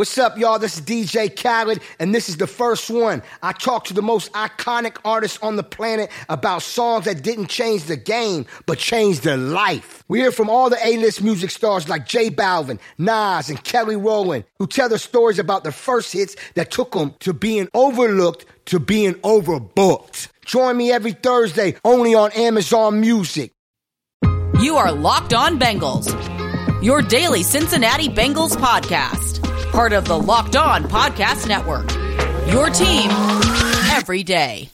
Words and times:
What's 0.00 0.16
up, 0.16 0.38
y'all? 0.38 0.58
This 0.58 0.78
is 0.78 0.80
DJ 0.80 1.28
Khaled, 1.28 1.78
and 1.98 2.14
this 2.14 2.30
is 2.30 2.38
the 2.38 2.46
first 2.46 2.88
one. 2.88 3.22
I 3.42 3.52
talk 3.52 3.84
to 3.84 3.92
the 3.92 4.00
most 4.00 4.32
iconic 4.32 4.96
artists 5.04 5.38
on 5.42 5.56
the 5.56 5.62
planet 5.62 6.10
about 6.30 6.62
songs 6.62 7.04
that 7.04 7.22
didn't 7.22 7.48
change 7.48 7.84
the 7.84 7.98
game, 7.98 8.46
but 8.64 8.78
changed 8.78 9.24
their 9.24 9.36
life. 9.36 10.02
We 10.08 10.20
hear 10.20 10.32
from 10.32 10.48
all 10.48 10.70
the 10.70 10.78
A-list 10.82 11.22
music 11.22 11.50
stars 11.50 11.86
like 11.86 12.06
J 12.06 12.30
Balvin, 12.30 12.78
Nas, 12.96 13.50
and 13.50 13.62
Kelly 13.62 13.94
Rowland, 13.94 14.44
who 14.58 14.66
tell 14.66 14.88
their 14.88 14.96
stories 14.96 15.38
about 15.38 15.64
the 15.64 15.70
first 15.70 16.14
hits 16.14 16.34
that 16.54 16.70
took 16.70 16.92
them 16.92 17.14
to 17.18 17.34
being 17.34 17.68
overlooked 17.74 18.46
to 18.68 18.80
being 18.80 19.12
overbooked. 19.16 20.28
Join 20.46 20.78
me 20.78 20.90
every 20.90 21.12
Thursday 21.12 21.76
only 21.84 22.14
on 22.14 22.32
Amazon 22.32 23.02
Music. 23.02 23.52
You 24.60 24.76
are 24.78 24.92
Locked 24.92 25.34
On 25.34 25.60
Bengals, 25.60 26.08
your 26.82 27.02
daily 27.02 27.42
Cincinnati 27.42 28.08
Bengals 28.08 28.56
podcast 28.56 29.49
part 29.70 29.92
of 29.92 30.04
the 30.04 30.18
Locked 30.18 30.56
On 30.56 30.82
Podcast 30.82 31.46
Network. 31.46 31.88
Your 32.50 32.70
team 32.70 33.08
every 33.92 34.24
day. 34.24 34.68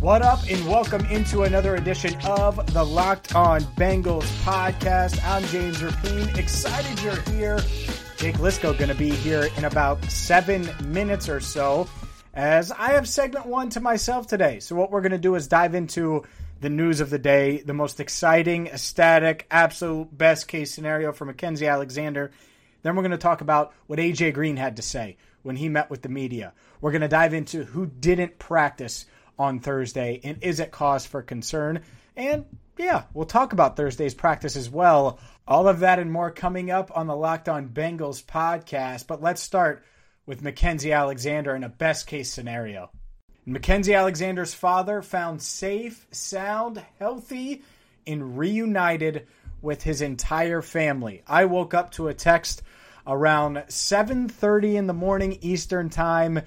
What 0.00 0.20
up, 0.20 0.40
and 0.50 0.66
welcome 0.66 1.06
into 1.06 1.44
another 1.44 1.76
edition 1.76 2.16
of 2.26 2.72
the 2.74 2.84
Locked 2.84 3.36
On 3.36 3.60
Bengals 3.62 4.24
podcast. 4.42 5.24
I'm 5.24 5.44
James 5.44 5.78
Rapien. 5.78 6.36
Excited 6.36 7.00
you're 7.02 7.20
here. 7.32 7.58
Jake 8.16 8.36
Liskow 8.36 8.76
going 8.76 8.90
to 8.90 8.96
be 8.96 9.10
here 9.10 9.48
in 9.56 9.64
about 9.64 10.04
seven 10.06 10.68
minutes 10.86 11.28
or 11.28 11.40
so, 11.40 11.88
as 12.34 12.72
I 12.72 12.90
have 12.94 13.08
segment 13.08 13.46
one 13.46 13.70
to 13.70 13.80
myself 13.80 14.26
today. 14.26 14.58
So 14.58 14.74
what 14.74 14.90
we're 14.90 15.02
going 15.02 15.12
to 15.12 15.18
do 15.18 15.36
is 15.36 15.46
dive 15.46 15.74
into 15.74 16.24
the 16.64 16.70
news 16.70 17.02
of 17.02 17.10
the 17.10 17.18
day, 17.18 17.58
the 17.58 17.74
most 17.74 18.00
exciting, 18.00 18.68
ecstatic, 18.68 19.46
absolute 19.50 20.08
best 20.16 20.48
case 20.48 20.72
scenario 20.72 21.12
for 21.12 21.26
Mackensie 21.30 21.70
Alexander. 21.70 22.30
Then 22.80 22.96
we're 22.96 23.02
going 23.02 23.10
to 23.10 23.18
talk 23.18 23.42
about 23.42 23.74
what 23.86 23.98
AJ 23.98 24.32
Green 24.32 24.56
had 24.56 24.76
to 24.76 24.82
say 24.82 25.18
when 25.42 25.56
he 25.56 25.68
met 25.68 25.90
with 25.90 26.00
the 26.00 26.08
media. 26.08 26.54
We're 26.80 26.92
going 26.92 27.02
to 27.02 27.08
dive 27.08 27.34
into 27.34 27.64
who 27.64 27.84
didn't 27.84 28.38
practice 28.38 29.04
on 29.38 29.60
Thursday 29.60 30.22
and 30.24 30.42
is 30.42 30.58
it 30.58 30.70
cause 30.70 31.04
for 31.04 31.20
concern. 31.20 31.82
And 32.16 32.46
yeah, 32.78 33.02
we'll 33.12 33.26
talk 33.26 33.52
about 33.52 33.76
Thursday's 33.76 34.14
practice 34.14 34.56
as 34.56 34.70
well. 34.70 35.18
All 35.46 35.68
of 35.68 35.80
that 35.80 35.98
and 35.98 36.10
more 36.10 36.30
coming 36.30 36.70
up 36.70 36.90
on 36.96 37.06
the 37.06 37.14
Locked 37.14 37.50
On 37.50 37.68
Bengals 37.68 38.24
podcast. 38.24 39.06
But 39.06 39.20
let's 39.22 39.42
start 39.42 39.84
with 40.24 40.42
Mackensie 40.42 40.96
Alexander 40.96 41.54
in 41.54 41.62
a 41.62 41.68
best 41.68 42.06
case 42.06 42.32
scenario. 42.32 42.90
Mackensie 43.46 43.96
Alexander's 43.96 44.54
father 44.54 45.02
found 45.02 45.42
safe, 45.42 46.06
sound, 46.10 46.82
healthy, 46.98 47.62
and 48.06 48.38
reunited 48.38 49.26
with 49.60 49.82
his 49.82 50.00
entire 50.00 50.62
family. 50.62 51.22
I 51.26 51.44
woke 51.44 51.74
up 51.74 51.90
to 51.92 52.08
a 52.08 52.14
text 52.14 52.62
around 53.06 53.64
7:30 53.68 54.76
in 54.76 54.86
the 54.86 54.94
morning 54.94 55.38
Eastern 55.42 55.90
Time 55.90 56.40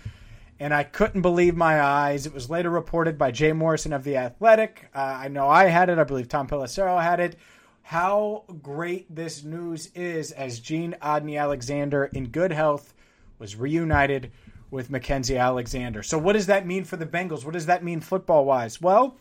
and 0.60 0.74
I 0.74 0.84
couldn't 0.84 1.22
believe 1.22 1.56
my 1.56 1.82
eyes. 1.82 2.26
It 2.26 2.34
was 2.34 2.50
later 2.50 2.70
reported 2.70 3.18
by 3.18 3.32
Jay 3.32 3.54
Morrison 3.54 3.94
of 3.94 4.04
The 4.04 4.18
Athletic. 4.18 4.90
Uh, 4.94 5.00
I 5.00 5.28
know 5.28 5.48
I 5.48 5.66
had 5.66 5.90
it. 5.90 6.00
I 6.00 6.04
believe 6.04 6.28
Tom 6.28 6.48
Pelissero 6.48 7.02
had 7.02 7.20
it. 7.20 7.36
How 7.84 8.44
great 8.62 9.14
this 9.14 9.44
news 9.44 9.92
is 9.94 10.32
as 10.32 10.60
Gene 10.60 10.96
Odney 11.02 11.40
Alexander, 11.40 12.06
in 12.06 12.30
good 12.30 12.52
health, 12.52 12.94
was 13.40 13.56
reunited 13.56 14.32
with 14.70 14.92
Mackensie 14.92 15.40
Alexander. 15.40 16.04
So, 16.04 16.18
what 16.18 16.34
does 16.34 16.48
that 16.48 16.66
mean 16.66 16.84
for 16.84 16.98
the 16.98 17.06
Bengals? 17.06 17.46
What 17.46 17.54
does 17.54 17.68
that 17.68 17.84
mean 17.84 18.02
football 18.02 18.46
wise? 18.46 18.82
Well, 18.82 19.18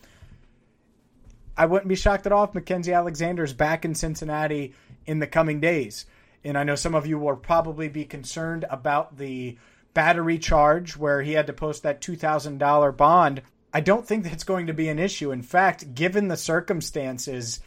I 1.56 1.66
wouldn't 1.66 1.88
be 1.88 1.96
shocked 1.96 2.26
at 2.26 2.32
all 2.32 2.44
if 2.44 2.52
Mackensie 2.52 2.94
Alexander 2.94 3.44
is 3.44 3.54
back 3.54 3.84
in 3.84 3.94
Cincinnati 3.94 4.74
in 5.06 5.20
the 5.20 5.26
coming 5.26 5.60
days. 5.60 6.06
And 6.44 6.58
I 6.58 6.64
know 6.64 6.74
some 6.74 6.94
of 6.94 7.06
you 7.06 7.18
will 7.18 7.36
probably 7.36 7.88
be 7.88 8.04
concerned 8.04 8.64
about 8.70 9.16
the 9.16 9.56
battery 9.94 10.38
charge 10.38 10.96
where 10.96 11.22
he 11.22 11.32
had 11.32 11.46
to 11.46 11.52
post 11.52 11.82
that 11.82 12.02
$2,000 12.02 12.96
bond. 12.96 13.42
I 13.72 13.80
don't 13.80 14.06
think 14.06 14.24
that's 14.24 14.44
going 14.44 14.66
to 14.66 14.74
be 14.74 14.88
an 14.88 14.98
issue. 14.98 15.32
In 15.32 15.42
fact, 15.42 15.94
given 15.94 16.28
the 16.28 16.36
circumstances, 16.36 17.60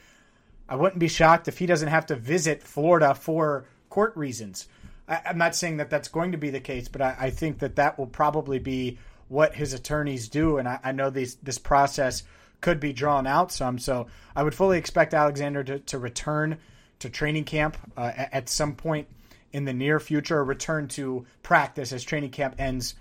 I 0.67 0.75
wouldn't 0.75 0.99
be 0.99 1.07
shocked 1.07 1.47
if 1.47 1.57
he 1.57 1.65
doesn't 1.65 1.87
have 1.89 2.05
to 2.07 2.15
visit 2.15 2.61
Florida 2.61 3.15
for 3.15 3.65
court 3.89 4.15
reasons. 4.15 4.67
I, 5.09 5.21
am 5.25 5.37
not 5.37 5.55
saying 5.55 5.77
that 5.77 5.89
that's 5.89 6.07
going 6.07 6.33
to 6.33 6.37
be 6.37 6.51
the 6.51 6.59
case, 6.59 6.87
but 6.87 7.01
I, 7.01 7.15
I, 7.19 7.29
think 7.31 7.59
that 7.59 7.77
that 7.77 7.97
will 7.97 8.07
probably 8.07 8.59
be 8.59 8.99
what 9.27 9.55
his 9.55 9.73
attorneys 9.73 10.29
do. 10.29 10.57
And 10.57 10.67
I, 10.67 10.79
I 10.83 10.91
know 10.91 11.09
these, 11.09 11.35
this 11.35 11.57
process 11.57 12.23
could 12.61 12.79
be 12.79 12.93
drawn 12.93 13.25
out 13.25 13.51
some. 13.51 13.79
So 13.79 14.07
I 14.35 14.43
would 14.43 14.53
fully 14.53 14.77
expect 14.77 15.13
Alexander 15.13 15.63
to, 15.63 15.79
to 15.79 15.97
return 15.97 16.57
to 16.99 17.09
training 17.09 17.45
camp 17.45 17.77
uh, 17.97 18.11
at 18.15 18.49
some 18.49 18.75
point 18.75 19.07
in 19.51 19.65
the 19.65 19.73
near 19.73 19.99
future, 19.99 20.37
or 20.37 20.43
return 20.43 20.87
to 20.89 21.25
practice 21.41 21.91
as 21.91 22.03
training 22.03 22.29
camp 22.29 22.55
ends 22.59 22.93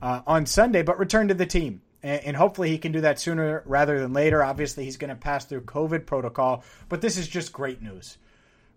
uh, 0.00 0.20
on 0.26 0.46
Sunday, 0.46 0.82
but 0.82 0.98
return 0.98 1.26
to 1.26 1.34
the 1.34 1.46
team. 1.46 1.80
And, 2.04 2.22
and 2.24 2.36
hopefully 2.36 2.68
he 2.68 2.78
can 2.78 2.92
do 2.92 3.00
that 3.00 3.18
sooner 3.18 3.64
rather 3.66 3.98
than 3.98 4.12
later. 4.12 4.44
Obviously, 4.44 4.84
he's 4.84 4.96
going 4.96 5.08
to 5.08 5.16
pass 5.16 5.44
through 5.44 5.62
COVID 5.62 6.06
protocol, 6.06 6.62
but 6.88 7.00
this 7.00 7.16
is 7.16 7.26
just 7.26 7.52
great 7.52 7.82
news 7.82 8.18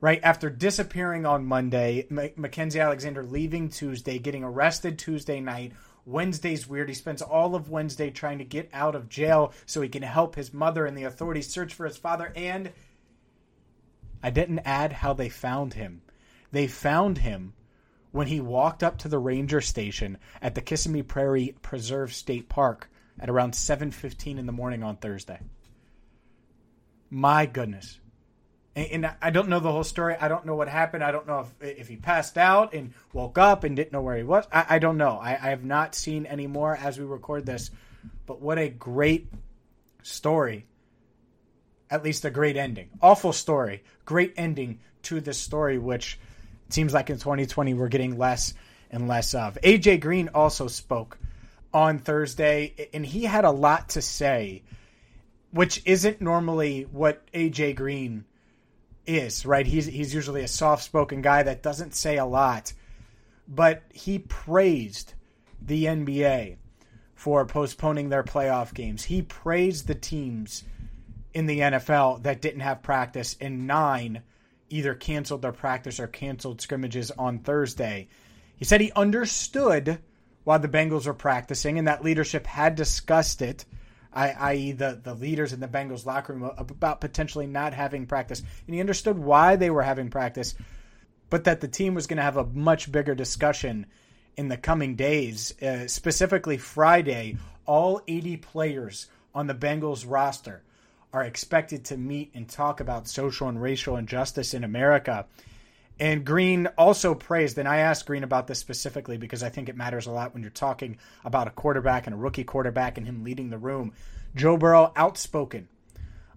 right 0.01 0.19
after 0.23 0.50
disappearing 0.50 1.25
on 1.25 1.45
Monday, 1.45 2.07
M- 2.09 2.17
Mackensie 2.17 2.81
Alexander 2.81 3.23
leaving 3.23 3.69
Tuesday, 3.69 4.19
getting 4.19 4.44
arrested 4.44 5.00
Tuesday 5.00 5.39
night. 5.39 5.73
Wednesday's 6.06 6.67
weird. 6.67 6.89
He 6.89 6.95
spends 6.95 7.22
all 7.22 7.53
of 7.53 7.69
Wednesday 7.69 8.09
trying 8.09 8.39
to 8.39 8.44
get 8.44 8.69
out 8.73 8.95
of 8.95 9.07
jail 9.07 9.53
so 9.67 9.81
he 9.81 9.89
can 9.89 10.01
help 10.01 10.35
his 10.35 10.51
mother 10.51 10.88
and 10.88 10.97
the 10.97 11.03
authorities 11.03 11.47
search 11.47 11.75
for 11.75 11.85
his 11.85 11.97
father. 11.97 12.34
And 12.35 12.72
I 14.23 14.31
didn't 14.31 14.59
add 14.66 14.91
how 14.91 15.13
they 15.13 15.29
found 15.29 15.75
him. 15.75 16.01
They 16.51 16.66
found 16.68 17.19
him 17.19 17.53
when 18.12 18.28
he 18.28 18.41
walked 18.41 18.83
up 18.83 18.97
to 19.00 19.07
the 19.07 19.19
ranger 19.19 19.62
station 19.62 20.18
at 20.41 20.56
the 20.56 20.62
Kissimmee 20.62 21.03
Prairie 21.03 21.56
Preserve 21.62 22.13
State 22.13 22.50
Park 22.50 22.89
at 23.19 23.29
around 23.29 23.53
7:15 23.53 24.39
in 24.39 24.47
the 24.47 24.51
morning 24.51 24.81
on 24.81 24.97
Thursday. 24.97 25.39
My 27.12 27.45
goodness 27.45 28.00
and, 28.76 29.06
and, 29.06 29.14
I 29.22 29.32
don't 29.32 29.50
know 29.50 29.59
the 29.59 29.72
whole 29.72 29.84
story. 29.84 30.16
I 30.20 30.28
don't 30.28 30.46
know 30.46 30.56
what 30.56 30.70
happened. 30.70 31.04
I 31.04 31.12
don't 31.12 31.28
know 31.28 31.48
if 31.62 31.80
if 31.80 31.88
he 31.88 31.98
passed 31.98 32.38
out 32.38 32.74
and 32.74 32.94
woke 33.12 33.38
up 33.38 33.64
and 33.64 33.76
didn't 33.76 33.92
know 33.92 34.02
where 34.02 34.16
he 34.16 34.24
was. 34.24 34.46
I, 34.52 34.66
I 34.70 34.80
don't 34.80 34.98
know. 34.98 35.18
I, 35.22 35.32
I 35.32 35.50
have 35.50 35.66
not 35.66 35.94
seen 35.94 36.26
any 36.26 36.48
more 36.48 36.76
as 36.76 36.98
we 36.98 37.06
record 37.06 37.46
this. 37.46 37.72
But 38.26 38.42
what 38.42 38.58
a 38.58 38.70
great 38.70 39.28
story. 40.04 40.66
At 41.90 42.04
least 42.04 42.24
a 42.24 42.30
great 42.30 42.56
ending. 42.56 42.90
Awful 43.02 43.34
story. 43.34 43.84
Great 44.06 44.34
ending 44.38 44.80
to 45.04 45.20
this 45.20 45.38
story, 45.38 45.78
which 45.78 46.18
seems 46.70 46.94
like 46.94 47.10
in 47.10 47.18
2020 47.18 47.74
we're 47.74 47.90
getting 47.90 48.18
less 48.18 48.54
and 48.90 49.08
less 49.08 49.34
of. 49.34 49.58
AJ 49.64 50.00
Green 50.00 50.30
also 50.34 50.68
spoke 50.68 51.18
on 51.74 52.00
Thursday, 52.00 52.90
and 52.94 53.06
he 53.06 53.24
had 53.24 53.46
a 53.46 53.52
lot 53.52 53.90
to 53.90 54.02
say, 54.02 54.64
which 55.52 55.81
isn't 55.86 56.22
normally 56.22 56.88
what 56.92 57.30
AJ 57.34 57.76
Green 57.76 58.26
is, 59.06 59.45
right? 59.45 59.66
He's 59.66 59.85
he's 59.85 60.13
usually 60.13 60.44
a 60.44 60.47
soft-spoken 60.47 61.22
guy 61.22 61.44
that 61.44 61.63
doesn't 61.63 61.95
say 61.95 62.17
a 62.17 62.25
lot, 62.25 62.73
but 63.47 63.84
he 63.94 64.19
praised 64.19 65.13
the 65.62 65.85
NBA 65.85 66.57
for 67.16 67.45
postponing 67.45 68.09
their 68.09 68.23
playoff 68.23 68.73
games. 68.73 69.03
He 69.03 69.22
praised 69.22 69.88
the 69.88 69.95
teams 69.95 70.63
in 71.34 71.45
the 71.45 71.59
NFL 71.59 72.23
that 72.23 72.41
didn't 72.41 72.62
have 72.62 72.81
practice 72.81 73.38
and 73.39 73.67
9 73.67 74.22
either 74.69 74.95
canceled 74.95 75.41
their 75.41 75.51
practice 75.51 76.00
or 76.00 76.07
canceled 76.07 76.62
scrimmages 76.62 77.12
on 77.12 77.39
Thursday. 77.39 78.07
He 78.56 78.65
said 78.65 78.81
he 78.81 78.92
understood 78.94 80.00
why 80.44 80.57
the 80.57 80.68
Bengals 80.68 81.06
were 81.06 81.13
practicing 81.13 81.77
and 81.77 81.88
that 81.88 82.04
leadership 82.04 82.47
had 82.47 82.75
discussed 82.75 83.42
it 83.42 83.65
i.e., 84.13 84.72
the, 84.74 85.00
the 85.02 85.13
leaders 85.13 85.54
in 85.54 85.60
the 85.60 85.68
Bengals 85.68 86.06
locker 86.06 86.34
room 86.34 86.52
about 86.58 87.02
potentially 87.02 87.48
not 87.48 87.74
having 87.74 88.06
practice. 88.06 88.42
And 88.66 88.75
he 88.75 88.81
understood 88.81 89.18
why 89.18 89.56
they 89.56 89.69
were 89.69 89.84
having 89.84 90.10
practice, 90.10 90.56
but 91.30 91.46
that 91.46 91.62
the 91.62 91.68
team 91.68 91.94
was 91.94 92.08
going 92.08 92.18
to 92.18 92.24
have 92.24 92.38
a 92.38 92.46
much 92.46 92.92
bigger 92.92 93.16
discussion 93.16 93.86
in 94.38 94.48
the 94.48 94.58
coming 94.58 94.96
days. 94.96 95.60
Uh, 95.62 95.88
specifically, 95.88 96.58
Friday, 96.58 97.38
all 97.66 98.02
80 98.08 98.38
players 98.38 99.08
on 99.34 99.48
the 99.48 99.56
Bengals 99.56 100.06
roster 100.08 100.64
are 101.14 101.24
expected 101.24 101.86
to 101.86 101.98
meet 101.98 102.31
and 102.34 102.48
talk 102.48 102.80
about 102.80 103.07
social 103.07 103.48
and 103.50 103.62
racial 103.62 103.98
injustice 103.98 104.54
in 104.54 104.64
America. 104.64 105.25
And 106.00 106.26
Green 106.26 106.68
also 106.78 107.14
praised, 107.14 107.58
and 107.58 107.68
I 107.68 107.78
asked 107.78 108.08
Green 108.08 108.24
about 108.24 108.48
this 108.48 108.60
specifically 108.60 109.18
because 109.18 109.44
I 109.44 109.50
think 109.50 109.70
it 109.70 109.78
matters 109.78 110.08
a 110.08 110.12
lot 110.12 110.34
when 110.34 110.42
you're 110.42 110.50
talking 110.50 110.98
about 111.24 111.48
a 111.48 111.52
quarterback 111.52 112.08
and 112.08 112.16
a 112.16 112.18
rookie 112.18 112.44
quarterback 112.44 112.98
and 112.98 113.06
him 113.06 113.24
leading 113.24 113.50
the 113.50 113.58
room. 113.58 113.94
Joe 114.36 114.58
Burrow 114.58 114.92
outspoken 114.96 115.68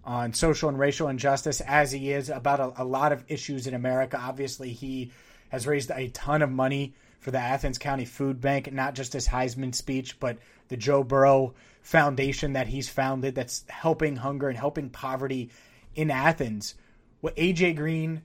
on 0.03 0.33
social 0.33 0.69
and 0.69 0.77
racial 0.77 1.07
injustice 1.07 1.61
as 1.61 1.91
he 1.91 2.11
is 2.11 2.29
about 2.29 2.59
a, 2.59 2.83
a 2.83 2.85
lot 2.85 3.11
of 3.11 3.23
issues 3.27 3.65
in 3.65 3.73
America. 3.73 4.19
Obviously, 4.21 4.71
he 4.71 5.11
has 5.49 5.65
raised 5.65 5.91
a 5.91 6.09
ton 6.09 6.41
of 6.41 6.51
money 6.51 6.93
for 7.19 7.31
the 7.31 7.39
Athens 7.39 7.79
County 7.79 8.05
Food 8.05 8.39
Bank, 8.39 8.71
not 8.71 8.93
just 8.93 9.13
his 9.13 9.27
Heisman 9.27 9.73
speech, 9.73 10.19
but 10.19 10.37
the 10.67 10.77
Joe 10.77 11.03
Burrow 11.03 11.55
Foundation 11.81 12.53
that 12.53 12.67
he's 12.67 12.87
founded 12.87 13.33
that's 13.33 13.63
helping 13.67 14.15
hunger 14.15 14.47
and 14.47 14.57
helping 14.57 14.91
poverty 14.91 15.49
in 15.95 16.11
Athens. 16.11 16.75
What 17.21 17.35
AJ 17.35 17.77
Green 17.77 18.21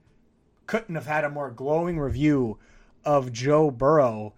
couldn't 0.70 0.94
have 0.94 1.06
had 1.06 1.24
a 1.24 1.30
more 1.30 1.50
glowing 1.50 1.98
review 1.98 2.56
of 3.04 3.32
Joe 3.32 3.72
Burrow. 3.72 4.34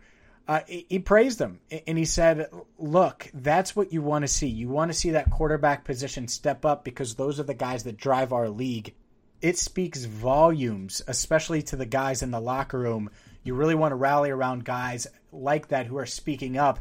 Uh, 0.49 0.61
he, 0.67 0.87
he 0.89 0.99
praised 0.99 1.39
him 1.39 1.61
and 1.87 1.99
he 1.99 2.07
said, 2.07 2.49
Look, 2.79 3.31
that's 3.35 3.77
what 3.77 3.93
you 3.93 4.01
want 4.01 4.23
to 4.23 4.29
see. 4.29 4.47
You 4.47 4.71
want 4.71 4.91
to 4.91 4.97
see 4.97 5.11
that 5.11 5.31
quarterback 5.31 5.85
position 5.85 6.27
step 6.29 6.65
up 6.65 6.85
because 6.85 7.15
those 7.15 7.39
are 7.39 7.43
the 7.43 7.53
guys 7.53 7.85
that 7.85 7.99
drive 7.99 8.33
our 8.33 8.49
league. 8.49 8.95
It 9.43 9.59
speaks 9.59 10.07
volumes, 10.07 11.03
especially 11.07 11.61
to 11.65 11.77
the 11.77 11.85
guys 11.85 12.23
in 12.23 12.31
the 12.31 12.41
locker 12.41 12.79
room 12.79 13.11
you 13.45 13.55
really 13.55 13.75
want 13.75 13.93
to 13.93 13.97
rally 13.97 14.31
around 14.31 14.65
guys 14.65 15.07
like 15.33 15.69
that 15.69 15.87
who 15.87 15.99
are 15.99 16.07
speaking 16.07 16.57
up 16.57 16.81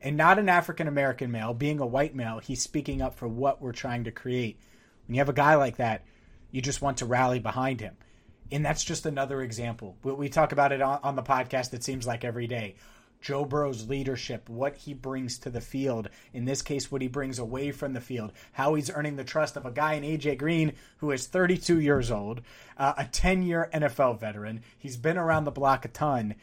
and 0.00 0.16
not 0.16 0.38
an 0.38 0.48
African 0.48 0.86
American 0.86 1.32
male, 1.32 1.54
being 1.54 1.80
a 1.80 1.86
white 1.86 2.14
male, 2.14 2.38
he's 2.38 2.62
speaking 2.62 3.02
up 3.02 3.14
for 3.14 3.26
what 3.26 3.60
we're 3.60 3.72
trying 3.72 4.04
to 4.04 4.12
create. 4.12 4.60
When 5.06 5.16
you 5.16 5.20
have 5.20 5.28
a 5.28 5.32
guy 5.32 5.56
like 5.56 5.78
that, 5.78 6.04
you 6.52 6.62
just 6.62 6.82
want 6.82 6.98
to 6.98 7.06
rally 7.06 7.40
behind 7.40 7.80
him. 7.80 7.96
And 8.52 8.64
that's 8.64 8.84
just 8.84 9.06
another 9.06 9.40
example. 9.40 9.96
We 10.02 10.28
talk 10.28 10.52
about 10.52 10.72
it 10.72 10.82
on, 10.82 11.16
the 11.16 11.22
podcast, 11.22 11.72
it 11.72 11.82
seems 11.82 12.06
like 12.06 12.22
every 12.22 12.46
day. 12.46 12.76
Joe 13.22 13.44
Burrow's 13.44 13.88
leadership, 13.88 14.48
what 14.48 14.76
he 14.76 14.94
brings 14.94 15.38
to 15.38 15.50
the 15.50 15.60
field, 15.60 16.08
in 16.34 16.44
this 16.44 16.60
case, 16.60 16.90
what 16.90 17.00
he 17.00 17.08
brings 17.08 17.38
away 17.38 17.70
from 17.70 17.92
the 17.92 18.00
field, 18.00 18.32
how 18.52 18.74
he's 18.74 18.90
earning 18.90 19.16
the 19.16 19.24
trust 19.24 19.56
of 19.56 19.64
a 19.64 19.70
guy 19.70 19.94
in 19.94 20.02
AJ 20.02 20.38
Green 20.38 20.72
who 20.98 21.12
is 21.12 21.28
32 21.28 21.80
years 21.80 22.10
old, 22.10 22.42
uh, 22.76 22.94
a 22.98 23.04
10 23.04 23.44
year 23.44 23.70
NFL 23.72 24.20
veteran. 24.20 24.60
He's 24.76 24.96
been 24.96 25.16
around 25.16 25.44
the 25.44 25.52
block 25.52 25.84
a 25.84 25.88
ton, 25.88 26.34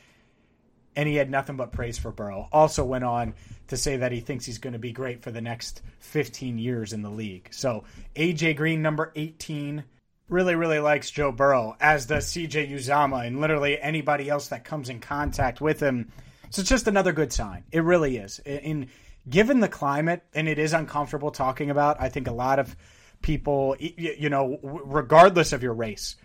and 0.95 1.07
he 1.07 1.15
had 1.15 1.29
nothing 1.29 1.57
but 1.57 1.73
praise 1.73 1.99
for 1.99 2.11
Burrow. 2.11 2.47
Also 2.51 2.85
went 2.85 3.03
on 3.03 3.33
to 3.67 3.77
say 3.77 3.97
that 3.97 4.13
he 4.13 4.21
thinks 4.21 4.45
he's 4.45 4.57
going 4.57 4.73
to 4.73 4.79
be 4.79 4.93
great 4.93 5.21
for 5.21 5.31
the 5.31 5.41
next 5.41 5.81
15 5.99 6.57
years 6.57 6.93
in 6.93 7.01
the 7.01 7.11
league. 7.11 7.49
So 7.51 7.83
AJ 8.15 8.55
Green, 8.55 8.81
number 8.81 9.11
18 9.15 9.83
really, 10.29 10.55
really 10.55 10.79
likes 10.79 11.11
Joe 11.11 11.31
Burrow, 11.31 11.75
as 11.79 12.05
does 12.05 12.27
CJ 12.27 12.71
Uzomah 12.71 13.25
and 13.25 13.41
literally 13.41 13.79
anybody 13.79 14.29
else 14.29 14.49
that 14.49 14.63
comes 14.63 14.89
in 14.89 14.99
contact 14.99 15.59
with 15.59 15.79
him. 15.79 16.11
So 16.51 16.61
it's 16.61 16.69
just 16.69 16.87
another 16.87 17.11
good 17.11 17.33
sign. 17.33 17.63
It 17.71 17.83
really 17.83 18.17
is. 18.17 18.39
In 18.39 18.89
given 19.29 19.59
the 19.59 19.67
climate, 19.67 20.23
and 20.33 20.47
it 20.47 20.59
is 20.59 20.73
uncomfortable 20.73 21.31
talking 21.31 21.69
about. 21.69 22.01
I 22.01 22.09
think 22.09 22.27
a 22.27 22.33
lot 22.33 22.59
of 22.59 22.75
people, 23.21 23.75
you 23.79 24.29
know, 24.29 24.59
regardless 24.63 25.53
of 25.53 25.61
your 25.61 25.73
race, 25.73 26.15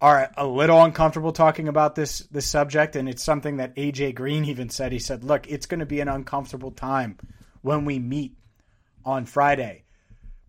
are 0.00 0.30
a 0.36 0.46
little 0.46 0.82
uncomfortable 0.82 1.32
talking 1.32 1.68
about 1.68 1.94
this 1.94 2.20
this 2.30 2.46
subject. 2.46 2.96
And 2.96 3.08
it's 3.08 3.22
something 3.22 3.56
that 3.56 3.74
AJ 3.76 4.14
Green 4.14 4.44
even 4.44 4.70
said. 4.70 4.92
He 4.92 4.98
said, 4.98 5.24
"Look, 5.24 5.50
it's 5.50 5.66
going 5.66 5.80
to 5.80 5.86
be 5.86 6.00
an 6.00 6.08
uncomfortable 6.08 6.70
time 6.70 7.18
when 7.62 7.84
we 7.84 7.98
meet 7.98 8.36
on 9.04 9.26
Friday." 9.26 9.84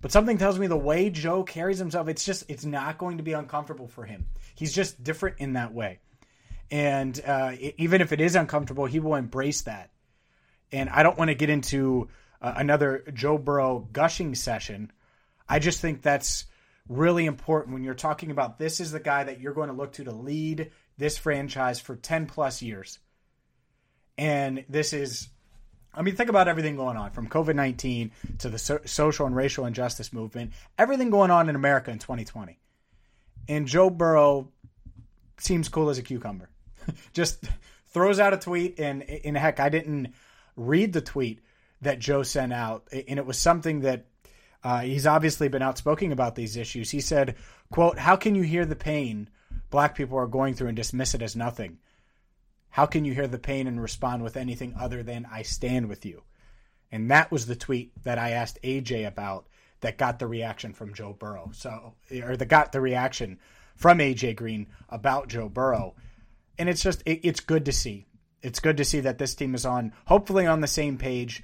But 0.01 0.11
something 0.11 0.37
tells 0.37 0.57
me 0.57 0.67
the 0.67 0.77
way 0.77 1.09
Joe 1.09 1.43
carries 1.43 1.77
himself, 1.77 2.07
it's 2.07 2.25
just 2.25 2.49
it's 2.49 2.65
not 2.65 2.97
going 2.97 3.17
to 3.17 3.23
be 3.23 3.33
uncomfortable 3.33 3.87
for 3.87 4.05
him. 4.05 4.27
He's 4.55 4.73
just 4.73 5.03
different 5.03 5.39
in 5.39 5.53
that 5.53 5.73
way 5.73 5.99
and 6.71 7.19
uh, 7.25 7.53
even 7.77 8.01
if 8.01 8.11
it 8.11 8.21
is 8.21 8.35
uncomfortable, 8.35 8.85
he 8.85 8.99
will 8.99 9.15
embrace 9.15 9.61
that. 9.61 9.89
And 10.71 10.89
I 10.89 11.01
don't 11.01 11.17
want 11.17 11.29
to 11.29 11.35
get 11.35 11.49
into 11.49 12.09
uh, 12.41 12.53
another 12.57 13.03
Joe 13.13 13.37
Burrow 13.37 13.87
gushing 13.91 14.35
session. 14.35 14.91
I 15.47 15.59
just 15.59 15.81
think 15.81 16.01
that's 16.01 16.45
really 16.87 17.25
important 17.25 17.73
when 17.73 17.83
you're 17.83 17.95
talking 17.95 18.29
about 18.29 18.59
this 18.59 18.79
is 18.79 18.91
the 18.91 18.99
guy 18.99 19.23
that 19.23 19.39
you're 19.39 19.53
going 19.53 19.69
to 19.69 19.75
look 19.75 19.93
to 19.93 20.03
to 20.03 20.11
lead 20.11 20.71
this 20.97 21.17
franchise 21.17 21.79
for 21.79 21.95
10 21.95 22.27
plus 22.27 22.61
years. 22.61 22.99
And 24.17 24.65
this 24.69 24.93
is, 24.93 25.29
I 25.93 26.01
mean, 26.01 26.15
think 26.15 26.29
about 26.29 26.47
everything 26.47 26.75
going 26.75 26.97
on 26.97 27.11
from 27.11 27.27
COVID 27.27 27.55
19 27.55 28.11
to 28.39 28.49
the 28.49 28.57
so- 28.57 28.81
social 28.85 29.25
and 29.25 29.35
racial 29.35 29.65
injustice 29.65 30.13
movement, 30.13 30.51
everything 30.77 31.09
going 31.09 31.31
on 31.31 31.49
in 31.49 31.55
America 31.55 31.91
in 31.91 31.99
2020. 31.99 32.57
And 33.47 33.67
Joe 33.67 33.89
Burrow 33.89 34.49
seems 35.39 35.69
cool 35.69 35.89
as 35.89 35.97
a 35.97 36.03
cucumber. 36.03 36.49
just 37.13 37.43
throws 37.87 38.19
out 38.19 38.33
a 38.33 38.37
tweet, 38.37 38.79
and 38.79 39.01
in 39.01 39.35
heck, 39.35 39.59
I 39.59 39.69
didn't 39.69 40.13
read 40.55 40.93
the 40.93 41.01
tweet 41.01 41.41
that 41.81 41.99
Joe 41.99 42.23
sent 42.23 42.53
out, 42.53 42.87
and 42.91 43.17
it 43.17 43.25
was 43.25 43.37
something 43.37 43.81
that 43.81 44.05
uh, 44.63 44.81
he's 44.81 45.07
obviously 45.07 45.47
been 45.47 45.61
outspoken 45.61 46.11
about 46.11 46.35
these 46.35 46.57
issues. 46.57 46.91
He 46.91 47.01
said, 47.01 47.35
"quote 47.71 47.97
How 47.97 48.15
can 48.15 48.35
you 48.35 48.43
hear 48.43 48.65
the 48.65 48.75
pain 48.75 49.29
black 49.69 49.95
people 49.95 50.17
are 50.17 50.27
going 50.27 50.53
through 50.53 50.67
and 50.67 50.75
dismiss 50.75 51.13
it 51.13 51.21
as 51.21 51.35
nothing? 51.35 51.79
How 52.69 52.85
can 52.85 53.05
you 53.05 53.13
hear 53.13 53.27
the 53.27 53.39
pain 53.39 53.67
and 53.67 53.81
respond 53.81 54.23
with 54.23 54.37
anything 54.37 54.73
other 54.79 55.03
than 55.03 55.27
I 55.31 55.41
stand 55.41 55.89
with 55.89 56.05
you?" 56.05 56.23
And 56.91 57.11
that 57.11 57.31
was 57.31 57.45
the 57.45 57.55
tweet 57.55 57.91
that 58.03 58.17
I 58.17 58.31
asked 58.31 58.59
AJ 58.63 59.07
about 59.07 59.47
that 59.81 59.97
got 59.97 60.19
the 60.19 60.27
reaction 60.27 60.73
from 60.73 60.93
Joe 60.93 61.13
Burrow. 61.13 61.51
So, 61.53 61.93
or 62.23 62.35
that 62.35 62.45
got 62.47 62.71
the 62.71 62.81
reaction 62.81 63.39
from 63.75 63.99
AJ 63.99 64.35
Green 64.35 64.67
about 64.89 65.29
Joe 65.29 65.49
Burrow 65.49 65.95
and 66.59 66.69
it's 66.69 66.83
just 66.83 67.01
it, 67.05 67.21
it's 67.23 67.39
good 67.39 67.65
to 67.65 67.71
see. 67.71 68.05
It's 68.43 68.59
good 68.59 68.77
to 68.77 68.85
see 68.85 68.99
that 68.99 69.17
this 69.17 69.33
team 69.33 69.55
is 69.55 69.65
on 69.65 69.93
hopefully 70.05 70.45
on 70.45 70.61
the 70.61 70.67
same 70.67 70.97
page. 70.97 71.41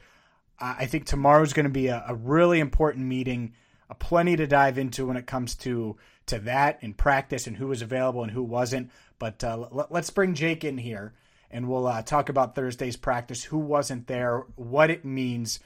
I 0.60 0.86
think 0.86 1.06
tomorrow's 1.06 1.52
going 1.54 1.66
to 1.66 1.70
be 1.70 1.88
a, 1.88 2.06
a, 2.08 2.16
really 2.16 2.62
important 2.62 3.06
meeting, 3.06 3.56
a 3.90 3.96
plenty 3.96 4.38
to 4.38 4.48
dive 4.48 4.78
into 4.78 5.06
when 5.06 5.18
it 5.18 5.28
comes 5.28 5.56
to 5.56 5.98
to 6.28 6.40
that 6.40 6.80
and 6.82 6.98
practice 6.98 7.48
and 7.48 7.58
who 7.58 7.68
was 7.68 7.82
available 7.82 8.24
and 8.24 8.32
who 8.32 8.44
wasn't. 8.44 8.92
But 9.20 9.44
uh, 9.44 9.68
l- 9.72 9.88
let's 9.90 10.10
bring 10.10 10.34
Jake 10.34 10.64
in 10.64 10.78
here 10.78 11.14
and 11.52 11.70
we'll 11.70 11.88
uh, 11.88 12.02
talk 12.02 12.30
about 12.30 12.56
Thursday's 12.56 12.98
practice, 12.98 13.44
who 13.44 13.58
wasn't 13.58 14.08
there, 14.08 14.44
what 14.56 14.90
it 14.90 15.06
means, 15.06 15.60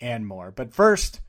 and 0.00 0.26
more. 0.26 0.50
But 0.50 0.72
first, 0.72 1.20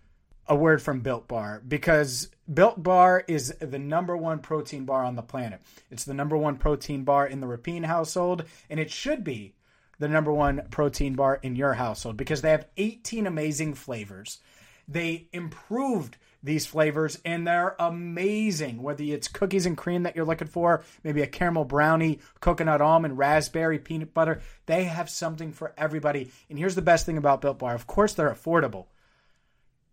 a 0.47 0.55
word 0.55 0.81
from 0.81 1.01
Built 1.01 1.27
Bar 1.27 1.61
because 1.67 2.29
Built 2.51 2.81
Bar 2.81 3.23
is 3.27 3.49
the 3.59 3.79
number 3.79 4.15
one 4.15 4.39
protein 4.39 4.85
bar 4.85 5.03
on 5.03 5.15
the 5.15 5.21
planet. 5.21 5.61
It's 5.89 6.05
the 6.05 6.13
number 6.13 6.37
one 6.37 6.57
protein 6.57 7.03
bar 7.03 7.25
in 7.27 7.41
the 7.41 7.47
Rapien 7.47 7.85
household, 7.85 8.45
and 8.69 8.79
it 8.79 8.91
should 8.91 9.23
be 9.23 9.55
the 9.97 10.07
number 10.07 10.31
one 10.31 10.61
protein 10.69 11.15
bar 11.15 11.39
in 11.41 11.55
your 11.55 11.73
household 11.73 12.17
because 12.17 12.41
they 12.41 12.51
have 12.51 12.67
18 12.77 13.27
amazing 13.27 13.73
flavors. 13.73 14.39
They 14.87 15.27
improved 15.33 16.17
these 16.45 16.65
flavors 16.65 17.19
and 17.25 17.45
they're 17.45 17.75
amazing. 17.79 18.81
Whether 18.81 19.03
it's 19.03 19.27
cookies 19.27 19.65
and 19.65 19.75
cream 19.75 20.03
that 20.03 20.15
you're 20.15 20.25
looking 20.25 20.47
for, 20.47 20.83
maybe 21.03 21.23
a 21.23 21.27
caramel 21.27 21.65
brownie, 21.65 22.19
coconut 22.39 22.81
almond, 22.81 23.17
raspberry, 23.17 23.79
peanut 23.79 24.13
butter, 24.13 24.41
they 24.67 24.83
have 24.85 25.09
something 25.09 25.51
for 25.51 25.73
everybody. 25.75 26.31
And 26.49 26.59
here's 26.59 26.75
the 26.75 26.81
best 26.83 27.05
thing 27.05 27.17
about 27.17 27.41
Built 27.41 27.59
Bar 27.59 27.73
of 27.73 27.87
course, 27.87 28.13
they're 28.13 28.31
affordable 28.31 28.85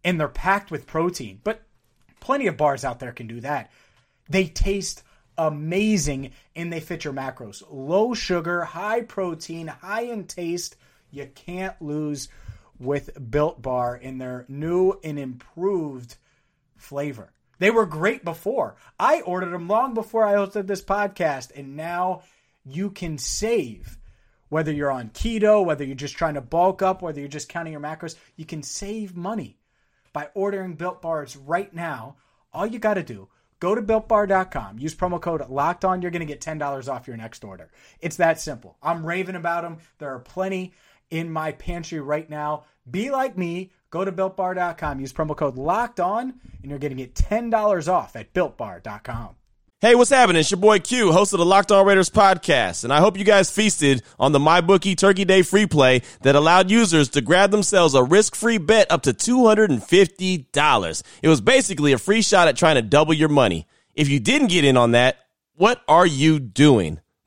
and 0.05 0.21
they're 0.21 0.29
packed 0.29 0.71
with 0.71 0.87
protein. 0.87 1.41
But 1.43 1.63
plenty 2.21 2.47
of 2.47 2.59
bars 2.59 2.85
out 2.85 3.01
there 3.01 3.13
can 3.13 3.27
do 3.27 3.41
that. 3.41 3.73
They 4.29 4.47
taste 4.47 5.03
amazing 5.39 6.33
and 6.55 6.71
they 6.71 6.81
fit 6.81 7.05
your 7.05 7.15
macros. 7.15 7.63
Low 7.71 8.13
sugar, 8.13 8.63
high 8.63 9.01
protein, 9.01 9.69
high 9.69 10.03
in 10.03 10.27
taste. 10.27 10.77
You 11.11 11.31
can't 11.35 11.81
lose 11.81 12.29
with 12.79 13.31
Built 13.31 13.63
Bar 13.63 13.97
in 13.97 14.19
their 14.19 14.45
new 14.49 14.99
and 15.03 15.19
improved 15.19 16.17
flavor. 16.83 17.33
They 17.59 17.71
were 17.71 17.87
great 17.87 18.25
before. 18.25 18.77
I 18.99 19.21
ordered 19.21 19.53
them 19.53 19.69
long 19.69 19.95
before 19.95 20.25
I 20.25 20.35
hosted 20.35 20.67
this 20.67 20.83
podcast, 20.83 21.53
and 21.55 21.77
now 21.77 22.23
you 22.65 22.91
can 22.91 23.19
save. 23.19 23.99
Whether 24.49 24.73
you're 24.73 24.91
on 24.91 25.11
keto, 25.11 25.65
whether 25.65 25.83
you're 25.83 25.95
just 25.95 26.17
trying 26.17 26.35
to 26.35 26.43
bulk 26.43 26.83
up, 26.83 27.01
whether 27.01 27.21
you're 27.21 27.29
just 27.29 27.49
counting 27.49 27.73
your 27.73 27.81
macros, 27.81 28.17
you 28.37 28.45
can 28.45 28.63
save 28.63 29.17
money 29.17 29.59
by 30.13 30.29
ordering 30.35 30.75
Built 30.75 31.01
Bars 31.01 31.37
right 31.37 31.73
now. 31.73 32.17
All 32.53 32.67
you 32.67 32.79
got 32.79 32.95
to 32.95 33.03
do, 33.03 33.29
go 33.61 33.75
to 33.75 33.81
builtbar.com, 33.81 34.79
use 34.79 34.95
promo 34.95 35.19
code 35.19 35.49
locked 35.49 35.87
on, 35.87 36.03
you're 36.03 36.11
going 36.11 36.27
to 36.27 36.27
get 36.27 36.43
$10 36.43 36.93
off 36.93 37.07
your 37.07 37.17
next 37.17 37.45
order. 37.45 37.71
It's 38.01 38.17
that 38.17 38.41
simple. 38.41 38.77
I'm 38.83 39.07
raving 39.07 39.37
about 39.37 39.63
them. 39.63 39.79
There 39.99 40.13
are 40.13 40.19
plenty 40.19 40.75
in 41.11 41.33
my 41.33 41.53
pantry 41.53 42.01
right 42.01 42.29
now. 42.29 42.65
Be 42.91 43.11
like 43.11 43.39
me. 43.39 43.71
Go 43.93 44.05
to 44.07 44.11
builtbar.com, 44.11 45.01
use 45.01 45.13
promo 45.13 45.37
code 45.37 45.59
locked 45.59 46.01
on, 46.01 46.33
and 46.63 46.71
you're 46.71 46.79
going 46.79 46.97
to 46.97 46.97
get 46.97 47.15
$10 47.15 47.93
off 47.93 48.17
at 48.17 48.33
builtbar.com. 48.33 49.37
Hey, 49.83 49.95
what's 49.95 50.09
happening? 50.09 50.41
It's 50.41 50.51
your 50.51 50.61
boy 50.61 50.79
Q, 50.79 51.13
host 51.13 51.35
of 51.35 51.41
the 51.41 51.45
Locked 51.45 51.71
On 51.73 51.85
Raiders 51.85 52.09
podcast, 52.09 52.85
and 52.85 52.93
I 52.93 53.01
hope 53.01 53.19
you 53.19 53.25
guys 53.25 53.51
feasted 53.51 54.03
on 54.19 54.33
the 54.33 54.39
MyBookie 54.39 54.97
Turkey 54.97 55.27
Day 55.27 55.43
free 55.43 55.67
play 55.67 56.01
that 56.23 56.37
allowed 56.37 56.71
users 56.71 57.11
to 57.11 57.21
grab 57.21 57.51
themselves 57.51 57.93
a 57.95 58.03
risk-free 58.03 58.59
bet 58.59 58.91
up 58.91 59.03
to 59.03 59.13
$250. 59.13 61.03
It 61.21 61.29
was 61.29 61.41
basically 61.43 61.93
a 61.93 61.99
free 61.99 62.23
shot 62.23 62.49
at 62.49 62.57
trying 62.57 62.77
to 62.77 62.83
double 62.83 63.13
your 63.13 63.29
money. 63.29 63.67
If 63.95 64.09
you 64.09 64.21
didn't 64.21 64.49
get 64.49 64.65
in 64.65 64.79
on 64.79 64.93
that, 64.93 65.19
what 65.55 65.83
are 65.87 66.07
you 66.07 66.39
doing? 66.39 67.01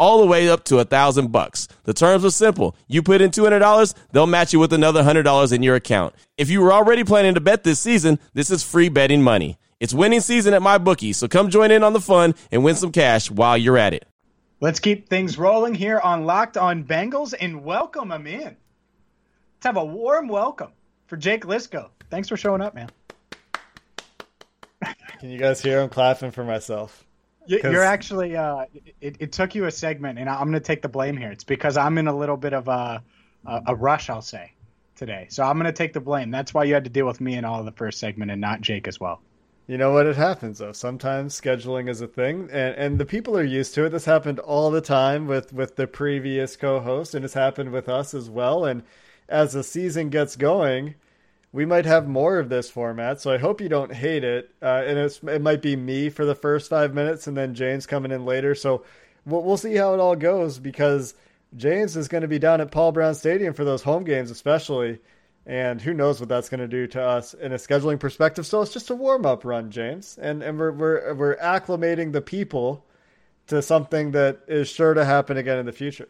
all 0.00 0.18
the 0.18 0.26
way 0.26 0.48
up 0.48 0.64
to 0.64 0.78
a 0.78 0.84
thousand 0.84 1.30
bucks. 1.30 1.68
The 1.84 1.92
terms 1.92 2.24
are 2.24 2.30
simple. 2.30 2.74
You 2.88 3.02
put 3.02 3.20
in 3.20 3.30
$200, 3.30 3.94
they'll 4.12 4.26
match 4.26 4.54
you 4.54 4.58
with 4.58 4.72
another 4.72 5.02
$100 5.02 5.52
in 5.52 5.62
your 5.62 5.76
account. 5.76 6.14
If 6.38 6.48
you 6.48 6.62
were 6.62 6.72
already 6.72 7.04
planning 7.04 7.34
to 7.34 7.40
bet 7.40 7.64
this 7.64 7.78
season, 7.78 8.18
this 8.32 8.50
is 8.50 8.64
free 8.64 8.88
betting 8.88 9.22
money. 9.22 9.58
It's 9.78 9.92
winning 9.92 10.20
season 10.20 10.54
at 10.54 10.62
MyBookie, 10.62 11.14
so 11.14 11.28
come 11.28 11.50
join 11.50 11.70
in 11.70 11.84
on 11.84 11.92
the 11.92 12.00
fun 12.00 12.34
and 12.50 12.64
win 12.64 12.76
some 12.76 12.92
cash 12.92 13.30
while 13.30 13.58
you're 13.58 13.76
at 13.76 13.92
it. 13.92 14.06
Let's 14.60 14.80
keep 14.80 15.08
things 15.08 15.38
rolling 15.38 15.74
here 15.74 16.00
on 16.00 16.24
Locked 16.24 16.56
On 16.56 16.82
Bengals 16.82 17.34
and 17.38 17.62
welcome 17.62 18.08
them 18.08 18.26
in. 18.26 18.56
Let's 18.56 19.64
have 19.64 19.76
a 19.76 19.84
warm 19.84 20.28
welcome 20.28 20.72
for 21.08 21.18
Jake 21.18 21.44
Liskow. 21.44 21.90
Thanks 22.08 22.28
for 22.28 22.38
showing 22.38 22.62
up, 22.62 22.74
man. 22.74 22.88
Can 25.18 25.28
you 25.28 25.38
guys 25.38 25.60
hear 25.60 25.82
him 25.82 25.90
clapping 25.90 26.30
for 26.30 26.44
myself? 26.44 27.06
You're 27.46 27.82
actually. 27.82 28.36
Uh, 28.36 28.66
it, 29.00 29.16
it, 29.18 29.32
took 29.32 29.54
you 29.54 29.64
a 29.64 29.70
segment, 29.70 30.18
and 30.18 30.28
I'm 30.28 30.42
going 30.42 30.52
to 30.52 30.60
take 30.60 30.82
the 30.82 30.88
blame 30.88 31.16
here. 31.16 31.30
It's 31.30 31.44
because 31.44 31.76
I'm 31.76 31.98
in 31.98 32.06
a 32.06 32.16
little 32.16 32.36
bit 32.36 32.52
of 32.52 32.68
a 32.68 33.02
a, 33.46 33.62
a 33.68 33.74
rush, 33.74 34.10
I'll 34.10 34.22
say, 34.22 34.52
today. 34.96 35.26
So 35.30 35.42
I'm 35.44 35.56
going 35.56 35.66
to 35.66 35.72
take 35.72 35.92
the 35.92 36.00
blame. 36.00 36.30
That's 36.30 36.52
why 36.52 36.64
you 36.64 36.74
had 36.74 36.84
to 36.84 36.90
deal 36.90 37.06
with 37.06 37.20
me 37.20 37.34
in 37.34 37.44
all 37.44 37.60
of 37.60 37.64
the 37.64 37.72
first 37.72 37.98
segment, 37.98 38.30
and 38.30 38.40
not 38.40 38.60
Jake 38.60 38.86
as 38.86 39.00
well. 39.00 39.20
You 39.66 39.78
know 39.78 39.92
what? 39.92 40.06
It 40.06 40.16
happens 40.16 40.58
though. 40.58 40.72
Sometimes 40.72 41.40
scheduling 41.40 41.88
is 41.88 42.00
a 42.00 42.08
thing, 42.08 42.48
and 42.50 42.74
and 42.74 42.98
the 42.98 43.06
people 43.06 43.36
are 43.36 43.44
used 43.44 43.74
to 43.74 43.84
it. 43.84 43.90
This 43.90 44.04
happened 44.04 44.38
all 44.40 44.70
the 44.70 44.80
time 44.80 45.26
with 45.26 45.52
with 45.52 45.76
the 45.76 45.86
previous 45.86 46.56
co-host, 46.56 47.14
and 47.14 47.24
it's 47.24 47.34
happened 47.34 47.70
with 47.70 47.88
us 47.88 48.12
as 48.12 48.28
well. 48.28 48.64
And 48.64 48.82
as 49.28 49.52
the 49.52 49.62
season 49.62 50.08
gets 50.08 50.34
going 50.36 50.96
we 51.52 51.66
might 51.66 51.86
have 51.86 52.06
more 52.06 52.38
of 52.38 52.48
this 52.48 52.70
format, 52.70 53.20
so 53.20 53.32
I 53.32 53.38
hope 53.38 53.60
you 53.60 53.68
don't 53.68 53.92
hate 53.92 54.22
it. 54.22 54.54
Uh, 54.62 54.82
and 54.86 54.98
it 54.98 55.42
might 55.42 55.62
be 55.62 55.74
me 55.74 56.08
for 56.08 56.24
the 56.24 56.34
first 56.34 56.70
five 56.70 56.94
minutes, 56.94 57.26
and 57.26 57.36
then 57.36 57.54
James 57.54 57.86
coming 57.86 58.12
in 58.12 58.24
later. 58.24 58.54
So 58.54 58.84
we'll, 59.26 59.42
we'll 59.42 59.56
see 59.56 59.74
how 59.74 59.94
it 59.94 60.00
all 60.00 60.14
goes 60.14 60.58
because 60.60 61.14
James 61.56 61.96
is 61.96 62.06
going 62.06 62.22
to 62.22 62.28
be 62.28 62.38
down 62.38 62.60
at 62.60 62.70
Paul 62.70 62.92
Brown 62.92 63.14
Stadium 63.14 63.54
for 63.54 63.64
those 63.64 63.82
home 63.82 64.04
games, 64.04 64.30
especially. 64.30 65.00
And 65.44 65.80
who 65.80 65.94
knows 65.94 66.20
what 66.20 66.28
that's 66.28 66.48
going 66.48 66.60
to 66.60 66.68
do 66.68 66.86
to 66.88 67.02
us 67.02 67.34
in 67.34 67.52
a 67.52 67.56
scheduling 67.56 67.98
perspective. 67.98 68.46
So 68.46 68.60
it's 68.62 68.72
just 68.72 68.90
a 68.90 68.94
warm 68.94 69.26
up 69.26 69.44
run, 69.44 69.70
James, 69.70 70.18
and 70.20 70.42
and 70.42 70.58
we're 70.58 70.70
we're 70.70 71.14
we're 71.14 71.36
acclimating 71.36 72.12
the 72.12 72.20
people 72.20 72.84
to 73.48 73.62
something 73.62 74.12
that 74.12 74.42
is 74.46 74.68
sure 74.68 74.94
to 74.94 75.04
happen 75.04 75.38
again 75.38 75.58
in 75.58 75.66
the 75.66 75.72
future. 75.72 76.08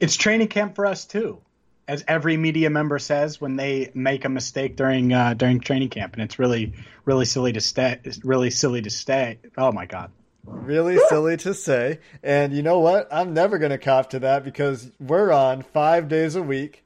It's 0.00 0.16
training 0.16 0.48
camp 0.48 0.74
for 0.74 0.86
us 0.86 1.04
too 1.04 1.42
as 1.88 2.04
every 2.06 2.36
media 2.36 2.68
member 2.70 2.98
says 2.98 3.40
when 3.40 3.56
they 3.56 3.90
make 3.94 4.24
a 4.24 4.28
mistake 4.28 4.76
during 4.76 5.12
uh, 5.12 5.34
during 5.34 5.58
training 5.58 5.88
camp, 5.88 6.12
and 6.12 6.22
it's 6.22 6.38
really 6.38 6.74
really 7.04 7.24
silly 7.24 7.52
to 7.54 7.60
stay. 7.60 7.98
Really 8.22 8.50
silly 8.50 8.82
to 8.82 8.90
stay. 8.90 9.38
Oh 9.56 9.72
my 9.72 9.86
god. 9.86 10.10
Really 10.44 10.98
silly 11.08 11.36
to 11.38 11.52
say. 11.52 11.98
And 12.22 12.52
you 12.54 12.62
know 12.62 12.78
what? 12.78 13.08
I'm 13.12 13.34
never 13.34 13.58
going 13.58 13.70
to 13.70 13.76
cop 13.78 14.10
to 14.10 14.20
that 14.20 14.44
because 14.44 14.90
we're 14.98 15.30
on 15.30 15.62
five 15.62 16.08
days 16.08 16.36
a 16.36 16.42
week, 16.42 16.84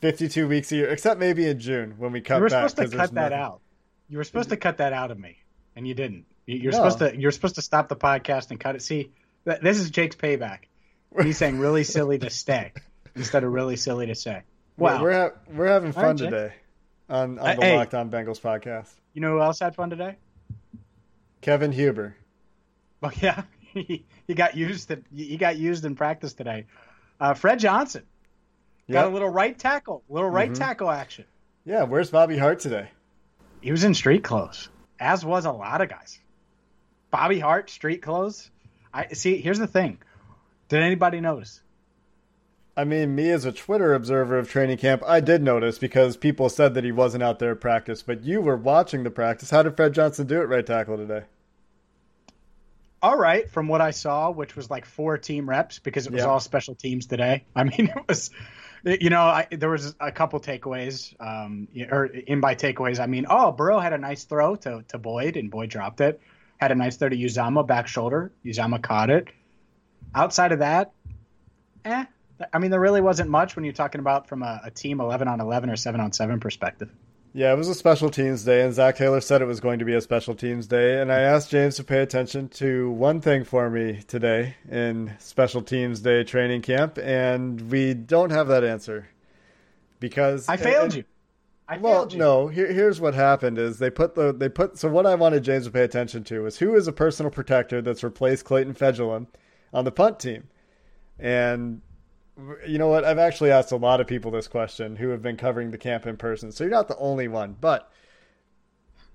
52 0.00 0.46
weeks 0.46 0.70
a 0.70 0.76
year, 0.76 0.88
except 0.90 1.18
maybe 1.18 1.46
in 1.48 1.58
June 1.58 1.94
when 1.98 2.12
we 2.12 2.20
cut 2.20 2.36
You 2.36 2.42
were 2.42 2.48
back. 2.48 2.68
supposed 2.70 2.92
to 2.92 2.96
cut 2.96 3.14
that 3.14 3.32
out. 3.32 3.60
You 4.08 4.18
were 4.18 4.24
supposed 4.24 4.50
to 4.50 4.56
cut 4.56 4.78
that 4.78 4.92
out 4.92 5.10
of 5.10 5.18
me, 5.18 5.38
and 5.76 5.86
you 5.86 5.94
didn't. 5.94 6.26
You're 6.46 6.72
No. 6.72 6.78
supposed 6.78 6.98
to. 7.00 7.16
You're 7.20 7.30
supposed 7.32 7.56
to 7.56 7.62
stop 7.62 7.88
the 7.88 7.96
podcast 7.96 8.50
and 8.50 8.58
cut 8.60 8.74
it. 8.76 8.82
See, 8.82 9.10
this 9.44 9.78
is 9.78 9.90
Jake's 9.90 10.16
payback. 10.16 10.60
He's 11.22 11.38
saying 11.38 11.58
really 11.58 11.82
silly 11.84 12.18
to 12.18 12.30
stay 12.30 12.72
instead 13.14 13.44
of 13.44 13.52
really 13.52 13.76
silly 13.76 14.06
to 14.06 14.14
say. 14.14 14.42
Wow. 14.76 15.02
We're, 15.02 15.12
ha- 15.12 15.36
we're 15.52 15.66
having 15.66 15.92
fun 15.92 16.04
right, 16.04 16.18
today 16.18 16.52
on, 17.08 17.38
on 17.38 17.48
Uh, 17.48 17.54
the 17.54 17.60
hey. 17.66 17.76
Locked 17.76 17.94
On 17.94 18.10
Bengals 18.10 18.40
podcast. 18.40 18.88
you 19.12 19.20
know 19.20 19.32
who 19.32 19.40
else 19.42 19.58
had 19.60 19.74
fun 19.74 19.90
today? 19.90 20.16
Kevin 21.40 21.72
Huber. 21.72 22.16
Well, 23.00 23.12
yeah, 23.20 23.42
he, 23.74 24.04
he 24.26 24.34
got 24.34 24.56
used. 24.56 24.88
To, 24.88 25.02
he 25.14 25.36
got 25.36 25.56
used 25.56 25.84
in 25.84 25.94
practice 25.96 26.32
today. 26.34 26.66
Uh, 27.18 27.34
Fred 27.34 27.58
Johnson 27.58 28.04
got 28.90 29.02
Yep. 29.04 29.10
a 29.10 29.12
little 29.12 29.28
right 29.28 29.58
tackle, 29.58 30.02
little 30.08 30.28
right 30.30 30.50
Mhm. 30.50 30.58
tackle 30.58 30.90
action. 30.90 31.24
Yeah, 31.64 31.84
where's 31.84 32.10
Bobby 32.10 32.36
Hart 32.38 32.60
today? 32.60 32.88
He 33.60 33.70
was 33.70 33.84
in 33.84 33.94
street 33.94 34.24
clothes, 34.24 34.68
as 34.98 35.24
was 35.24 35.44
a 35.44 35.52
lot 35.52 35.80
of 35.82 35.88
guys. 35.88 36.18
Bobby 37.10 37.38
Hart, 37.38 37.70
street 37.70 38.02
clothes. 38.02 38.50
I 38.92 39.08
see. 39.12 39.36
Here's 39.40 39.58
the 39.58 39.66
thing. 39.66 39.98
Did 40.68 40.82
anybody 40.82 41.20
notice? 41.20 41.60
I 42.80 42.84
mean, 42.84 43.14
me 43.14 43.28
as 43.28 43.44
a 43.44 43.52
Twitter 43.52 43.92
observer 43.92 44.38
of 44.38 44.48
training 44.48 44.78
camp, 44.78 45.02
I 45.06 45.20
did 45.20 45.42
notice 45.42 45.78
because 45.78 46.16
people 46.16 46.48
said 46.48 46.72
that 46.72 46.82
he 46.82 46.92
wasn't 46.92 47.22
out 47.22 47.38
there 47.38 47.50
at 47.52 47.60
practice, 47.60 48.02
but 48.02 48.24
you 48.24 48.40
were 48.40 48.56
watching 48.56 49.02
the 49.04 49.10
practice. 49.10 49.50
How 49.50 49.62
did 49.62 49.76
Fred 49.76 49.92
Johnson 49.92 50.26
do 50.26 50.40
at 50.40 50.48
right 50.48 50.64
tackle 50.64 50.96
today? 50.96 51.24
All 53.02 53.18
right, 53.18 53.50
from 53.50 53.68
what 53.68 53.82
I 53.82 53.90
saw, 53.90 54.30
which 54.30 54.56
was 54.56 54.70
like 54.70 54.86
four 54.86 55.18
team 55.18 55.46
reps 55.46 55.78
because 55.78 56.06
it 56.06 56.12
was 56.14 56.20
Yeah. 56.22 56.28
all 56.28 56.40
special 56.40 56.74
teams 56.74 57.04
today. 57.04 57.44
I 57.54 57.64
mean, 57.64 57.92
it 57.94 58.08
was, 58.08 58.30
you 58.82 59.10
know, 59.10 59.20
I, 59.24 59.46
there 59.50 59.68
was 59.68 59.94
a 60.00 60.10
couple 60.10 60.40
takeaways. 60.40 61.14
Um, 61.20 61.68
or 61.90 62.06
in 62.06 62.40
by 62.40 62.54
takeaways, 62.54 62.98
I 62.98 63.04
mean, 63.04 63.26
oh, 63.28 63.52
Burrow 63.52 63.78
had 63.80 63.92
a 63.92 63.98
nice 63.98 64.24
throw 64.24 64.56
to, 64.56 64.82
to 64.88 64.96
Boyd, 64.96 65.36
and 65.36 65.50
Boyd 65.50 65.68
dropped 65.68 66.00
it. 66.00 66.18
Had 66.56 66.72
a 66.72 66.74
nice 66.74 66.96
throw 66.96 67.10
to 67.10 67.16
Uzomah 67.16 67.66
back 67.66 67.88
shoulder. 67.88 68.32
Uzomah 68.42 68.82
caught 68.82 69.10
it. 69.10 69.28
Outside 70.14 70.52
of 70.52 70.60
that, 70.60 70.92
eh. 71.84 72.06
I 72.52 72.58
mean, 72.58 72.70
there 72.70 72.80
really 72.80 73.00
wasn't 73.00 73.30
much 73.30 73.56
when 73.56 73.64
you're 73.64 73.74
talking 73.74 74.00
about 74.00 74.28
from 74.28 74.42
a, 74.42 74.60
a 74.64 74.70
team 74.70 75.00
11 75.00 75.28
on 75.28 75.40
11 75.40 75.70
or 75.70 75.76
7 75.76 76.00
on 76.00 76.12
7 76.12 76.40
perspective. 76.40 76.90
Yeah, 77.32 77.52
it 77.52 77.56
was 77.56 77.68
a 77.68 77.74
special 77.76 78.10
teams 78.10 78.42
day, 78.42 78.62
and 78.62 78.74
Zac 78.74 78.96
Taylor 78.96 79.20
said 79.20 79.40
it 79.40 79.44
was 79.44 79.60
going 79.60 79.78
to 79.78 79.84
be 79.84 79.94
a 79.94 80.00
special 80.00 80.34
teams 80.34 80.66
day. 80.66 81.00
And 81.00 81.12
I 81.12 81.20
asked 81.20 81.50
James 81.50 81.76
to 81.76 81.84
pay 81.84 82.00
attention 82.02 82.48
to 82.48 82.90
one 82.90 83.20
thing 83.20 83.44
for 83.44 83.70
me 83.70 84.02
today 84.08 84.56
in 84.68 85.12
special 85.20 85.62
teams 85.62 86.00
day 86.00 86.24
training 86.24 86.62
camp, 86.62 86.98
and 86.98 87.70
we 87.70 87.94
don't 87.94 88.30
have 88.30 88.48
that 88.48 88.64
answer 88.64 89.08
because 90.00 90.48
I 90.48 90.56
failed 90.56 90.84
and- 90.86 90.94
you. 90.96 91.04
I 91.68 91.78
Well, 91.78 92.00
failed 92.00 92.12
you. 92.14 92.18
no. 92.18 92.48
Here, 92.48 92.72
here's 92.72 93.00
what 93.00 93.14
happened: 93.14 93.58
is 93.58 93.78
they 93.78 93.90
put 93.90 94.16
the 94.16 94.32
they 94.32 94.48
put. 94.48 94.76
So 94.76 94.88
what 94.88 95.06
I 95.06 95.14
wanted 95.14 95.44
James 95.44 95.66
to 95.66 95.70
pay 95.70 95.84
attention 95.84 96.24
to 96.24 96.46
is 96.46 96.58
who 96.58 96.74
is 96.74 96.88
a 96.88 96.92
personal 96.92 97.30
protector 97.30 97.80
that's 97.80 98.02
replaced 98.02 98.44
Clayton 98.44 98.74
Fejedelem 98.74 99.28
on 99.72 99.84
the 99.84 99.92
punt 99.92 100.18
team, 100.18 100.48
and 101.16 101.80
you 102.66 102.78
know 102.78 102.88
what? 102.88 103.04
I've 103.04 103.18
actually 103.18 103.50
asked 103.50 103.72
a 103.72 103.76
lot 103.76 104.00
of 104.00 104.06
people 104.06 104.30
this 104.30 104.48
question 104.48 104.96
who 104.96 105.08
have 105.10 105.22
been 105.22 105.36
covering 105.36 105.70
the 105.70 105.78
camp 105.78 106.06
in 106.06 106.16
person, 106.16 106.52
so 106.52 106.64
you're 106.64 106.70
not 106.70 106.88
the 106.88 106.96
only 106.98 107.28
one. 107.28 107.56
But 107.60 107.90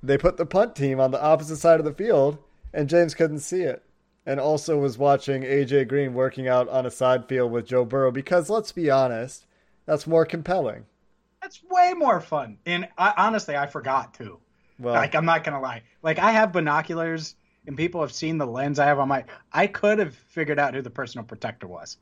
they 0.04 0.18
put 0.18 0.38
the 0.38 0.46
punt 0.46 0.76
team 0.76 1.00
on 1.00 1.12
the 1.12 1.22
opposite 1.22 1.58
side 1.58 1.80
of 1.80 1.86
the 1.86 1.94
field, 1.94 2.38
and 2.74 2.90
James 2.90 3.16
couldn't 3.16 3.40
see 3.40 3.62
it, 3.62 3.84
and 4.26 4.40
also 4.40 4.78
was 4.78 4.98
watching 4.98 5.44
AJ 5.44 5.88
Green 5.88 6.14
working 6.14 6.48
out 6.48 6.70
on 6.70 6.86
a 6.86 6.92
side 6.92 7.28
field 7.28 7.52
with 7.52 7.68
Joe 7.68 7.86
Burrow 7.86 8.12
because 8.12 8.50
let's 8.50 8.72
be 8.72 8.90
honest, 8.90 9.46
that's 9.86 10.08
more 10.08 10.26
compelling. 10.26 10.86
That's 11.42 11.62
way 11.70 11.94
more 11.96 12.22
fun. 12.22 12.58
And 12.66 12.88
I, 12.98 13.14
honestly, 13.18 13.56
I 13.56 13.68
forgot 13.68 14.14
too. 14.14 14.40
Well, 14.80 14.94
like 14.94 15.16
I'm 15.16 15.26
not 15.26 15.44
gonna 15.44 15.62
lie. 15.62 15.84
Like 16.02 16.20
I 16.20 16.32
have 16.32 16.52
binoculars, 16.52 17.36
and 17.66 17.78
people 17.78 18.02
have 18.02 18.12
seen 18.12 18.38
the 18.38 18.46
lens 18.46 18.80
I 18.80 18.86
have 18.88 19.00
on 19.00 19.08
my. 19.08 19.26
I 19.52 19.68
could 19.68 20.00
have 20.00 20.16
figured 20.16 20.60
out 20.60 20.74
who 20.74 20.82
the 20.82 20.90
personal 20.90 21.26
protector 21.26 21.68
was. 21.68 21.98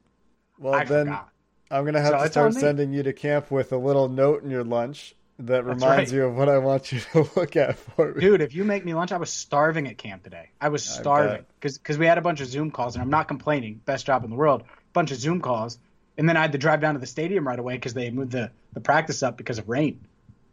Well 0.63 0.73
I 0.73 0.85
then. 0.85 1.07
forgot. 1.07 1.29
I'm 1.69 1.85
gonna 1.85 2.01
have 2.01 2.11
So 2.11 2.23
to 2.23 2.31
start 2.31 2.53
sending 2.53 2.93
you 2.93 3.03
to 3.03 3.13
camp 3.13 3.51
with 3.51 3.73
a 3.73 3.77
little 3.77 4.07
note 4.07 4.43
in 4.43 4.49
your 4.49 4.63
lunch 4.63 5.13
that 5.39 5.65
reminds 5.65 5.83
right. 5.83 6.11
you 6.11 6.25
of 6.25 6.35
what 6.35 6.47
I 6.47 6.59
want 6.59 6.91
you 6.91 6.99
to 7.13 7.29
look 7.35 7.55
at 7.55 7.77
for 7.77 8.13
me. 8.13 8.21
Dude, 8.21 8.41
if 8.41 8.55
you 8.55 8.63
make 8.63 8.85
me 8.85 8.93
lunch, 8.93 9.11
I 9.11 9.17
was 9.17 9.29
starving 9.29 9.87
at 9.87 9.97
camp 9.97 10.23
today. 10.23 10.51
I 10.61 10.69
was 10.69 10.85
starving 10.85 11.45
because 11.59 11.77
because 11.77 11.97
we 11.97 12.05
had 12.05 12.17
a 12.17 12.21
bunch 12.21 12.39
of 12.39 12.47
Zoom 12.47 12.71
calls, 12.71 12.95
and 12.95 13.01
I'm 13.01 13.09
not 13.09 13.27
complaining. 13.27 13.81
Best 13.85 14.05
job 14.05 14.23
in 14.23 14.29
the 14.29 14.35
world. 14.37 14.63
Bunch 14.93 15.11
of 15.11 15.17
Zoom 15.17 15.41
calls, 15.41 15.79
and 16.17 16.29
then 16.29 16.37
I 16.37 16.41
had 16.41 16.53
to 16.53 16.57
drive 16.57 16.79
down 16.79 16.93
to 16.93 16.99
the 16.99 17.07
stadium 17.07 17.45
right 17.45 17.59
away 17.59 17.73
because 17.73 17.93
they 17.93 18.09
moved 18.09 18.31
the 18.31 18.51
the 18.73 18.79
practice 18.79 19.21
up 19.21 19.35
because 19.35 19.57
of 19.57 19.67
rain. 19.67 20.05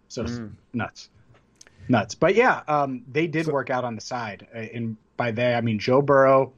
So 0.08 0.24
mm. 0.24 0.52
nuts, 0.72 1.08
nuts. 1.88 2.16
But 2.16 2.34
yeah, 2.34 2.62
um, 2.66 3.02
they 3.08 3.28
did 3.28 3.46
so, 3.46 3.52
work 3.52 3.70
out 3.70 3.84
on 3.84 3.94
the 3.94 4.00
side, 4.00 4.48
uh, 4.52 4.58
and 4.58 4.96
by 5.16 5.30
they 5.30 5.54
I 5.54 5.60
mean 5.60 5.78
Joe 5.78 6.02
Burrow, 6.02 6.54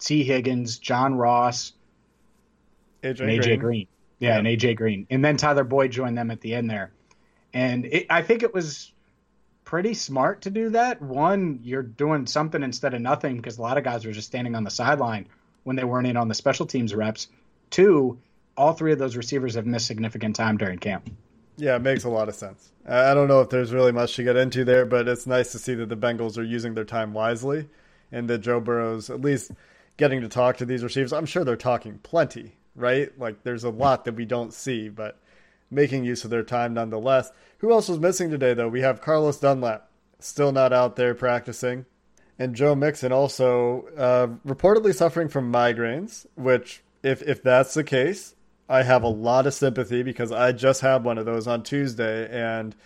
Tee 0.00 0.24
Higgins, 0.24 0.78
John 0.78 1.14
Ross, 1.14 1.72
AJ 3.02 3.20
and 3.20 3.30
AJ 3.30 3.42
Green. 3.44 3.58
Green. 3.58 3.86
Yeah, 4.18 4.30
yeah, 4.30 4.38
and 4.38 4.46
AJ 4.46 4.76
Green, 4.76 5.06
and 5.10 5.24
then 5.24 5.36
Tyler 5.36 5.64
Boyd 5.64 5.90
joined 5.90 6.16
them 6.16 6.30
at 6.30 6.40
the 6.40 6.54
end 6.54 6.70
there, 6.70 6.90
and 7.52 7.84
it, 7.84 8.06
I 8.08 8.22
think 8.22 8.42
it 8.42 8.54
was 8.54 8.92
pretty 9.64 9.92
smart 9.94 10.42
to 10.42 10.50
do 10.50 10.70
that. 10.70 11.02
One, 11.02 11.60
you're 11.62 11.82
doing 11.82 12.26
something 12.26 12.62
instead 12.62 12.94
of 12.94 13.02
nothing 13.02 13.36
because 13.36 13.58
a 13.58 13.62
lot 13.62 13.76
of 13.76 13.84
guys 13.84 14.06
were 14.06 14.12
just 14.12 14.28
standing 14.28 14.54
on 14.54 14.64
the 14.64 14.70
sideline 14.70 15.26
when 15.64 15.76
they 15.76 15.84
weren't 15.84 16.06
in 16.06 16.16
on 16.16 16.28
the 16.28 16.34
special 16.34 16.64
teams 16.64 16.94
reps. 16.94 17.28
Two, 17.68 18.18
all 18.56 18.72
three 18.72 18.92
of 18.92 18.98
those 18.98 19.16
receivers 19.16 19.56
have 19.56 19.66
missed 19.66 19.86
significant 19.86 20.36
time 20.36 20.56
during 20.56 20.78
camp. 20.78 21.10
Yeah, 21.58 21.76
it 21.76 21.82
makes 21.82 22.04
a 22.04 22.08
lot 22.08 22.28
of 22.28 22.34
sense. 22.34 22.70
I 22.88 23.14
don't 23.14 23.28
know 23.28 23.40
if 23.40 23.50
there's 23.50 23.72
really 23.72 23.92
much 23.92 24.14
to 24.16 24.22
get 24.22 24.36
into 24.36 24.64
there, 24.64 24.86
but 24.86 25.08
it's 25.08 25.26
nice 25.26 25.52
to 25.52 25.58
see 25.58 25.74
that 25.74 25.88
the 25.88 25.96
Bengals 25.96 26.38
are 26.38 26.44
using 26.44 26.74
their 26.74 26.84
time 26.84 27.12
wisely 27.12 27.68
and 28.12 28.30
that 28.30 28.38
Joe 28.38 28.60
Burrow's 28.60 29.10
at 29.10 29.20
least 29.20 29.50
getting 29.96 30.20
to 30.20 30.28
talk 30.28 30.58
to 30.58 30.66
these 30.66 30.84
receivers. 30.84 31.12
I'm 31.12 31.26
sure 31.26 31.44
they're 31.44 31.56
talking 31.56 31.98
plenty, 32.02 32.56
right? 32.76 33.10
Like 33.18 33.42
there's 33.42 33.64
a 33.64 33.70
lot 33.70 34.04
that 34.04 34.14
we 34.14 34.24
don't 34.24 34.52
see, 34.52 34.88
but 34.88 35.18
making 35.70 36.04
use 36.04 36.24
of 36.24 36.30
their 36.30 36.42
time 36.42 36.74
nonetheless. 36.74 37.32
Who 37.58 37.72
else 37.72 37.88
was 37.88 37.98
missing 37.98 38.30
today, 38.30 38.54
though? 38.54 38.68
We 38.68 38.82
have 38.82 39.00
Carlos 39.00 39.38
Dunlap, 39.38 39.88
still 40.20 40.52
not 40.52 40.72
out 40.72 40.96
there 40.96 41.14
practicing. 41.14 41.86
And 42.38 42.54
Joe 42.54 42.74
Mixon 42.74 43.12
also 43.12 43.86
uh, 43.96 44.26
reportedly 44.46 44.94
suffering 44.94 45.28
from 45.28 45.50
migraines, 45.50 46.26
which, 46.34 46.82
if, 47.02 47.22
if 47.22 47.42
that's 47.42 47.74
the 47.74 47.84
case, 47.84 48.34
I 48.68 48.82
have 48.82 49.02
a 49.02 49.08
lot 49.08 49.46
of 49.46 49.54
sympathy 49.54 50.02
because 50.02 50.32
I 50.32 50.52
just 50.52 50.82
had 50.82 51.02
one 51.02 51.18
of 51.18 51.24
those 51.24 51.46
on 51.46 51.62
Tuesday. 51.62 52.28
And 52.30 52.76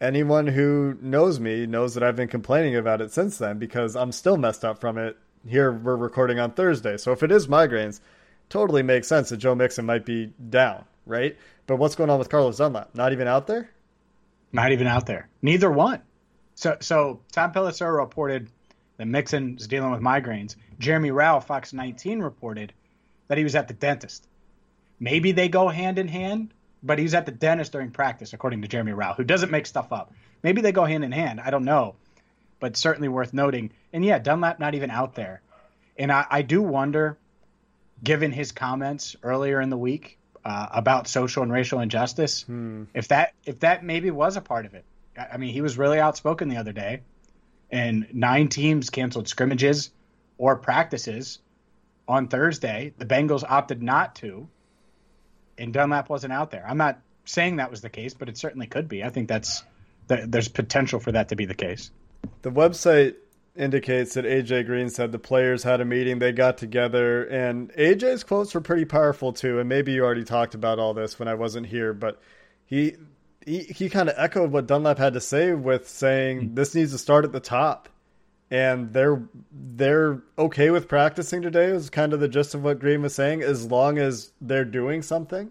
anyone 0.00 0.46
who 0.46 0.96
knows 1.00 1.40
me 1.40 1.66
knows 1.66 1.94
that 1.94 2.02
I've 2.04 2.16
been 2.16 2.28
complaining 2.28 2.76
about 2.76 3.00
it 3.00 3.12
since 3.12 3.38
then 3.38 3.58
because 3.58 3.96
I'm 3.96 4.12
still 4.12 4.36
messed 4.36 4.64
up 4.64 4.80
from 4.80 4.98
it. 4.98 5.16
Here 5.48 5.72
we're 5.72 5.96
recording 5.96 6.38
on 6.38 6.52
Thursday. 6.52 6.96
So 6.96 7.12
if 7.12 7.22
it 7.22 7.32
is 7.32 7.48
migraines, 7.48 8.00
totally 8.48 8.82
makes 8.82 9.08
sense 9.08 9.30
that 9.30 9.38
Joe 9.38 9.54
Mixon 9.54 9.86
might 9.86 10.04
be 10.04 10.32
down, 10.48 10.84
right? 11.04 11.36
But 11.66 11.76
what's 11.76 11.94
going 11.94 12.10
on 12.10 12.18
with 12.18 12.28
Carlos 12.28 12.58
Dunlap? 12.58 12.94
Not 12.94 13.12
even 13.12 13.26
out 13.26 13.46
there? 13.46 13.70
Not 14.52 14.72
even 14.72 14.86
out 14.86 15.06
there. 15.06 15.28
Neither 15.42 15.70
one. 15.70 16.00
So 16.54 16.76
so 16.80 17.20
Tom 17.32 17.52
Pelissero 17.52 17.98
reported 17.98 18.48
that 18.96 19.06
Mixon 19.06 19.56
is 19.58 19.68
dealing 19.68 19.90
with 19.90 20.00
migraines. 20.00 20.56
Jeremy 20.78 21.10
Rauch, 21.10 21.44
Fox 21.44 21.72
19, 21.72 22.20
reported 22.20 22.72
that 23.28 23.38
he 23.38 23.44
was 23.44 23.54
at 23.54 23.68
the 23.68 23.74
dentist. 23.74 24.26
Maybe 24.98 25.32
they 25.32 25.48
go 25.48 25.68
hand 25.68 25.98
in 25.98 26.08
hand, 26.08 26.54
but 26.82 26.98
he's 26.98 27.14
at 27.14 27.26
the 27.26 27.32
dentist 27.32 27.72
during 27.72 27.90
practice, 27.90 28.32
according 28.32 28.62
to 28.62 28.68
Jeremy 28.68 28.92
Rauch, 28.92 29.16
who 29.16 29.24
doesn't 29.24 29.50
make 29.50 29.66
stuff 29.66 29.92
up. 29.92 30.12
Maybe 30.42 30.62
they 30.62 30.72
go 30.72 30.84
hand 30.84 31.04
in 31.04 31.12
hand. 31.12 31.40
I 31.40 31.50
don't 31.50 31.64
know, 31.64 31.96
but 32.60 32.76
certainly 32.76 33.08
worth 33.08 33.34
noting. 33.34 33.72
And 33.92 34.04
yeah, 34.04 34.18
Dunlap 34.18 34.58
not 34.58 34.74
even 34.74 34.90
out 34.90 35.14
there. 35.14 35.42
And 35.98 36.12
I, 36.12 36.26
I 36.30 36.42
do 36.42 36.62
wonder, 36.62 37.18
given 38.06 38.30
his 38.30 38.52
comments 38.52 39.16
earlier 39.24 39.60
in 39.60 39.68
the 39.68 39.76
week 39.76 40.16
uh, 40.44 40.68
about 40.70 41.08
social 41.08 41.42
and 41.42 41.52
racial 41.52 41.80
injustice. 41.80 42.42
Hmm. 42.42 42.84
If 42.94 43.08
that 43.08 43.34
if 43.44 43.60
that 43.60 43.84
maybe 43.84 44.10
was 44.12 44.36
a 44.36 44.40
part 44.40 44.64
of 44.64 44.74
it. 44.74 44.84
I 45.18 45.38
mean, 45.38 45.52
he 45.52 45.60
was 45.60 45.76
really 45.76 45.98
outspoken 45.98 46.48
the 46.48 46.58
other 46.58 46.72
day, 46.72 47.00
and 47.70 48.06
nine 48.12 48.48
teams 48.48 48.90
canceled 48.90 49.28
scrimmages 49.28 49.90
or 50.38 50.56
practices 50.56 51.40
on 52.06 52.28
Thursday. 52.28 52.92
The 52.96 53.06
Bengals 53.06 53.42
opted 53.48 53.82
not 53.82 54.14
to, 54.16 54.46
and 55.58 55.72
Dunlap 55.72 56.08
wasn't 56.08 56.32
out 56.32 56.50
there. 56.50 56.64
I'm 56.68 56.76
not 56.76 57.00
saying 57.24 57.56
that 57.56 57.70
was 57.70 57.80
the 57.80 57.90
case, 57.90 58.14
but 58.14 58.28
it 58.28 58.36
certainly 58.36 58.66
could 58.66 58.88
be. 58.88 59.02
I 59.02 59.08
think 59.08 59.26
that's 59.26 59.64
there's 60.06 60.48
potential 60.48 61.00
for 61.00 61.12
that 61.12 61.30
to 61.30 61.36
be 61.36 61.46
the 61.46 61.54
case. 61.54 61.90
The 62.42 62.52
website 62.52 63.16
indicates 63.56 64.14
that 64.14 64.24
AJ 64.24 64.66
Green 64.66 64.88
said 64.88 65.12
the 65.12 65.18
players 65.18 65.62
had 65.62 65.80
a 65.80 65.84
meeting, 65.84 66.18
they 66.18 66.32
got 66.32 66.58
together, 66.58 67.24
and 67.24 67.72
AJ's 67.72 68.24
quotes 68.24 68.54
were 68.54 68.60
pretty 68.60 68.84
powerful 68.84 69.32
too. 69.32 69.58
And 69.58 69.68
maybe 69.68 69.92
you 69.92 70.04
already 70.04 70.24
talked 70.24 70.54
about 70.54 70.78
all 70.78 70.94
this 70.94 71.18
when 71.18 71.28
I 71.28 71.34
wasn't 71.34 71.66
here, 71.66 71.92
but 71.92 72.20
he 72.64 72.96
he, 73.44 73.60
he 73.60 73.88
kind 73.88 74.08
of 74.08 74.16
echoed 74.18 74.50
what 74.50 74.66
Dunlap 74.66 74.98
had 74.98 75.14
to 75.14 75.20
say 75.20 75.52
with 75.52 75.88
saying 75.88 76.40
mm-hmm. 76.40 76.54
this 76.54 76.74
needs 76.74 76.92
to 76.92 76.98
start 76.98 77.24
at 77.24 77.32
the 77.32 77.40
top, 77.40 77.88
and 78.50 78.92
they're 78.92 79.22
they're 79.52 80.22
okay 80.38 80.70
with 80.70 80.88
practicing 80.88 81.42
today. 81.42 81.72
Was 81.72 81.90
kind 81.90 82.12
of 82.12 82.20
the 82.20 82.28
gist 82.28 82.54
of 82.54 82.62
what 82.62 82.80
Green 82.80 83.02
was 83.02 83.14
saying, 83.14 83.42
as 83.42 83.70
long 83.70 83.98
as 83.98 84.32
they're 84.40 84.64
doing 84.64 85.02
something, 85.02 85.50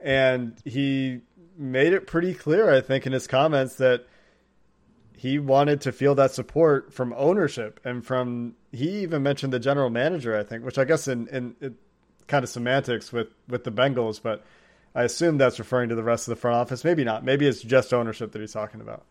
and 0.00 0.56
he 0.64 1.20
made 1.58 1.92
it 1.92 2.06
pretty 2.06 2.34
clear, 2.34 2.72
I 2.72 2.80
think, 2.80 3.06
in 3.06 3.12
his 3.12 3.26
comments 3.26 3.76
that 3.76 4.06
he 5.16 5.38
wanted 5.38 5.80
to 5.80 5.92
feel 5.92 6.14
that 6.16 6.32
support 6.32 6.92
from 6.92 7.14
ownership 7.16 7.80
and 7.84 8.04
from 8.04 8.54
he 8.70 9.02
even 9.02 9.22
mentioned 9.22 9.50
the 9.50 9.58
general 9.58 9.88
manager, 9.88 10.38
I 10.38 10.44
think, 10.44 10.62
which 10.64 10.76
I 10.78 10.84
guess 10.84 11.08
in 11.08 11.26
in 11.28 11.56
it, 11.60 11.72
kind 12.26 12.44
of 12.44 12.50
semantics 12.50 13.12
with 13.12 13.28
with 13.48 13.64
the 13.64 13.72
Bengals, 13.72 14.20
but 14.22 14.44
I 14.94 15.04
assume 15.04 15.38
that's 15.38 15.58
referring 15.58 15.88
to 15.88 15.94
the 15.94 16.02
rest 16.02 16.28
of 16.28 16.34
the 16.34 16.40
front 16.40 16.56
office. 16.56 16.84
Maybe 16.84 17.02
not. 17.02 17.24
Maybe 17.24 17.46
it's 17.46 17.62
just 17.62 17.94
ownership 17.94 18.32
that 18.32 18.40
he's 18.40 18.52
talking 18.52 18.82
about. 18.82 19.04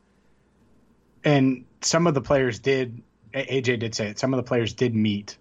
And 1.23 1.65
some 1.81 2.05
of 2.05 2.13
the 2.13 2.21
players 2.21 2.59
did. 2.59 3.01
AJ 3.33 3.79
did 3.79 3.95
say 3.95 4.09
it. 4.09 4.19
Some 4.19 4.31
of 4.31 4.37
the 4.37 4.47
players 4.47 4.73
did 4.73 4.95
meet, 4.95 5.37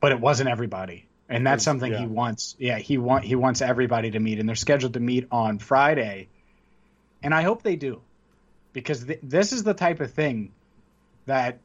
but 0.00 0.12
it 0.12 0.20
wasn't 0.20 0.48
everybody, 0.48 1.08
and 1.28 1.46
that's 1.46 1.62
something 1.62 1.92
yeah. 1.92 2.00
he 2.00 2.06
wants. 2.06 2.56
Yeah, 2.58 2.78
he 2.78 2.96
want 2.96 3.24
he 3.24 3.34
wants 3.34 3.60
everybody 3.60 4.12
to 4.12 4.18
meet, 4.18 4.38
and 4.38 4.48
they're 4.48 4.56
scheduled 4.56 4.94
to 4.94 5.00
meet 5.00 5.28
on 5.30 5.58
Friday, 5.58 6.30
and 7.22 7.34
I 7.34 7.42
hope 7.42 7.62
they 7.62 7.76
do 7.76 8.00
because 8.72 9.04
th- 9.04 9.20
this 9.22 9.52
is 9.52 9.62
the 9.62 9.74
type 9.74 10.00
of 10.00 10.12
thing 10.12 10.52
that 11.26 11.58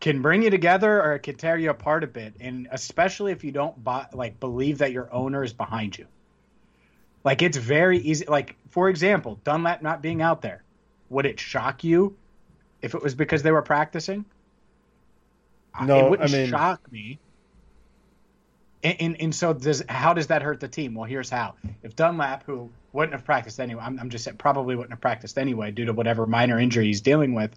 can 0.00 0.22
bring 0.22 0.42
you 0.42 0.50
together 0.50 1.02
or 1.02 1.14
it 1.14 1.20
can 1.20 1.36
tear 1.36 1.56
you 1.56 1.70
apart 1.70 2.04
a 2.04 2.06
bit 2.06 2.34
and 2.40 2.68
especially 2.70 3.32
if 3.32 3.44
you 3.44 3.52
don't 3.52 3.82
buy, 3.82 4.06
like 4.12 4.38
believe 4.40 4.78
that 4.78 4.92
your 4.92 5.12
owner 5.12 5.42
is 5.42 5.52
behind 5.52 5.96
you. 5.96 6.06
Like 7.24 7.42
it's 7.42 7.56
very 7.56 7.98
easy 7.98 8.24
like 8.26 8.56
for 8.70 8.88
example 8.88 9.40
dunlap 9.42 9.82
not 9.82 10.02
being 10.02 10.22
out 10.22 10.42
there 10.42 10.62
would 11.08 11.26
it 11.26 11.40
shock 11.40 11.82
you 11.82 12.16
if 12.82 12.94
it 12.94 13.02
was 13.02 13.14
because 13.14 13.42
they 13.42 13.52
were 13.52 13.62
practicing? 13.62 14.24
Uh, 15.74 15.86
no 15.86 16.06
it 16.06 16.10
wouldn't 16.10 16.30
I 16.30 16.32
mean... 16.32 16.50
shock 16.50 16.92
me 16.92 17.18
and, 18.86 18.96
and, 19.00 19.20
and, 19.20 19.34
so 19.34 19.52
does 19.52 19.82
how 19.88 20.14
does 20.14 20.28
that 20.28 20.42
hurt 20.42 20.60
the 20.60 20.68
team 20.68 20.94
well 20.94 21.04
here's 21.04 21.30
how 21.30 21.54
if 21.82 21.96
dunlap 21.96 22.44
who 22.44 22.70
wouldn't 22.96 23.12
have 23.12 23.24
practiced 23.24 23.60
anyway. 23.60 23.82
I'm, 23.84 24.00
I'm 24.00 24.08
just 24.08 24.24
saying 24.24 24.38
probably 24.38 24.74
wouldn't 24.74 24.92
have 24.92 25.02
practiced 25.02 25.36
anyway 25.38 25.70
due 25.70 25.84
to 25.84 25.92
whatever 25.92 26.26
minor 26.26 26.58
injury 26.58 26.86
he's 26.86 27.02
dealing 27.02 27.34
with. 27.34 27.56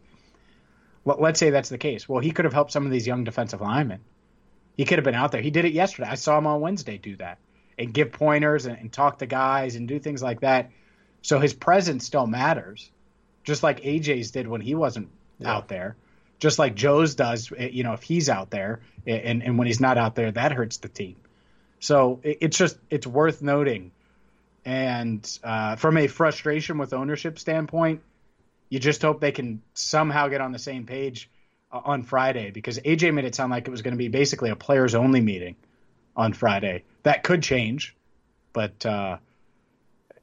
Well, 1.06 1.18
let's 1.20 1.40
say 1.40 1.50
that's 1.50 1.70
the 1.70 1.78
case. 1.78 2.10
Well, 2.10 2.20
he 2.20 2.32
could 2.32 2.44
have 2.44 2.54
helped 2.54 2.74
some 2.74 2.86
of 2.86 2.92
these 2.92 3.08
young 3.08 3.24
defensive 3.24 3.62
linemen. 3.62 4.02
He 4.76 4.84
could 4.84 4.98
have 4.98 5.06
been 5.06 5.16
out 5.16 5.32
there. 5.32 5.42
He 5.42 5.50
did 5.50 5.64
it 5.64 5.72
yesterday. 5.72 6.10
I 6.10 6.16
saw 6.16 6.38
him 6.38 6.46
on 6.46 6.60
Wednesday 6.60 6.98
do 6.98 7.16
that 7.18 7.40
and 7.78 7.94
give 7.94 8.12
pointers 8.12 8.66
and, 8.66 8.78
and 8.78 8.92
talk 8.92 9.20
to 9.20 9.26
guys 9.26 9.76
and 9.76 9.88
do 9.88 9.98
things 9.98 10.22
like 10.22 10.42
that. 10.42 10.72
So 11.22 11.40
his 11.40 11.54
presence 11.54 12.06
still 12.06 12.28
matters, 12.28 12.92
just 13.46 13.64
like 13.64 13.82
AJ's 13.82 14.32
did 14.32 14.46
when 14.46 14.60
he 14.60 14.76
wasn't 14.76 15.08
yeah. 15.40 15.54
out 15.54 15.70
there 15.70 15.96
just 16.40 16.60
like 16.60 16.76
Joe's 16.76 17.16
does, 17.16 17.52
eh, 17.56 17.70
you 17.72 17.84
know, 17.84 17.94
if 17.94 18.04
he's 18.04 18.30
out 18.30 18.50
there 18.50 18.82
and, 19.06 19.44
and 19.44 19.58
when 19.58 19.68
he's 19.68 19.80
not 19.80 19.98
out 19.98 20.16
there, 20.16 20.32
that 20.32 20.52
hurts 20.52 20.78
the 20.78 20.90
team. 20.90 21.16
So 21.80 22.20
it's 22.24 22.58
just, 22.58 22.78
it's 22.90 23.08
worth 23.08 23.42
noting 23.42 23.92
and 24.66 25.40
uh, 25.44 25.76
from 25.78 25.98
a 25.98 26.08
frustration 26.08 26.78
with 26.78 26.94
ownership 26.94 27.40
standpoint, 27.40 28.02
you 28.70 28.80
just 28.80 29.02
hope 29.02 29.20
they 29.20 29.32
can 29.32 29.62
somehow 29.74 30.28
get 30.28 30.42
on 30.42 30.52
the 30.52 30.60
same 30.60 30.86
page 30.86 31.30
uh, 31.72 31.82
on 31.84 32.04
Friday 32.04 32.52
because 32.52 32.78
AJ 32.80 33.14
made 33.14 33.26
it 33.26 33.36
sound 33.36 33.52
like 33.52 33.68
it 33.68 33.72
was 33.72 33.82
going 33.82 33.94
to 33.94 33.98
be 33.98 34.10
basically 34.10 34.50
a 34.50 34.56
players 34.56 34.96
only 34.96 35.22
meeting 35.22 35.56
on 36.16 36.34
Friday. 36.34 36.84
That 37.04 37.24
could 37.24 37.42
change, 37.42 37.96
but 38.54 38.86
uh, 38.86 39.18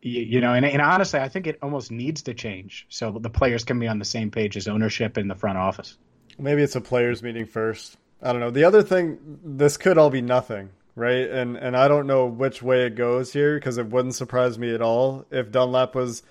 you, 0.03 0.23
you, 0.23 0.41
know, 0.41 0.53
and, 0.53 0.65
and, 0.65 0.83
honestly, 0.83 1.19
I 1.19 1.29
think 1.29 1.47
it 1.47 1.59
almost 1.63 1.91
needs 1.91 2.23
to 2.23 2.35
change 2.35 2.87
so 2.89 3.11
the 3.11 3.31
players 3.31 3.65
can 3.65 3.81
be 3.81 3.89
on 3.89 3.99
the 3.99 4.05
same 4.05 4.31
page 4.31 4.57
as 4.57 4.69
ownership 4.69 5.19
in 5.19 5.27
the 5.27 5.35
front 5.35 5.59
office. 5.59 5.97
Maybe 6.39 6.63
it's 6.63 6.77
a 6.77 6.81
players 6.81 7.23
meeting 7.23 7.47
first. 7.47 7.97
I 8.23 8.33
don't 8.33 8.41
know. 8.41 8.51
The 8.51 8.65
other 8.65 8.83
thing, 8.83 9.19
this 9.45 9.77
could 9.77 9.99
all 9.99 10.11
be 10.11 10.23
nothing 10.23 10.71
right? 10.97 11.31
And 11.31 11.57
and 11.57 11.77
I 11.77 11.87
don't 11.87 12.09
know 12.09 12.27
which 12.27 12.63
way 12.63 12.87
it 12.87 12.97
goes 12.97 13.33
here 13.33 13.57
because 13.57 13.79
it 13.79 13.87
wouldn't 13.87 14.17
surprise 14.17 14.59
me 14.59 14.75
at 14.75 14.83
all 14.83 15.25
if 15.31 15.53
Dunlap 15.53 15.95
was 15.95 16.25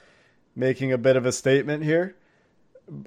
making 0.56 0.92
a 0.92 0.98
bit 0.98 1.16
of 1.16 1.26
a 1.26 1.32
statement 1.32 1.84
here. 1.84 2.16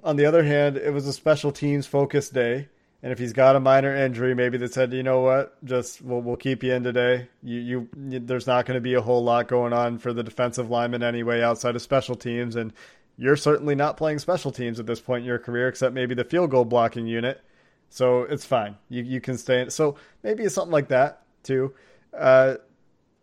On 0.03 0.17
the 0.17 0.25
other 0.27 0.45
hand, 0.45 0.77
it 0.77 0.93
was 0.93 1.07
a 1.07 1.13
special 1.13 1.53
teams 1.53 1.87
focused 1.87 2.33
day, 2.33 2.69
and 3.03 3.13
if 3.13 3.19
he's 3.19 3.33
got 3.33 3.55
a 3.55 3.61
minor 3.61 3.95
injury, 3.95 4.35
maybe 4.35 4.59
they 4.59 4.67
said, 4.67 4.93
you 4.93 5.05
know 5.05 5.21
what, 5.21 5.63
just 5.65 6.01
we'll 6.01 6.21
we'll 6.21 6.37
keep 6.37 6.63
you 6.63 6.73
in 6.73 6.85
today. 6.85 7.29
You 7.43 7.61
you, 7.61 7.89
you 8.09 8.21
there's 8.21 8.47
not 8.47 8.65
going 8.65 8.77
to 8.77 8.81
be 8.81 8.95
a 8.95 9.03
whole 9.03 9.23
lot 9.23 9.49
going 9.49 9.73
on 9.73 9.99
for 9.99 10.13
the 10.13 10.23
defensive 10.23 10.71
lineman 10.71 11.03
anyway 11.03 11.43
outside 11.43 11.77
of 11.77 11.83
special 11.83 12.15
teams, 12.15 12.57
and 12.57 12.73
you're 13.19 13.37
certainly 13.37 13.75
not 13.75 13.97
playing 13.97 14.21
special 14.21 14.53
teams 14.53 14.79
at 14.79 14.87
this 14.87 15.01
point 15.01 15.23
in 15.23 15.27
your 15.27 15.41
career, 15.41 15.69
except 15.69 15.93
maybe 15.93 16.15
the 16.15 16.25
field 16.25 16.51
goal 16.51 16.65
blocking 16.65 17.07
unit. 17.07 17.43
So 17.91 18.23
it's 18.23 18.45
fine. 18.45 18.77
You 18.89 19.03
you 19.03 19.21
can 19.21 19.37
stay. 19.37 19.63
In. 19.63 19.71
So 19.71 19.97
maybe 20.23 20.45
it's 20.45 20.55
something 20.55 20.73
like 20.73 20.89
that 20.89 21.23
too. 21.43 21.75
Uh, 22.17 22.57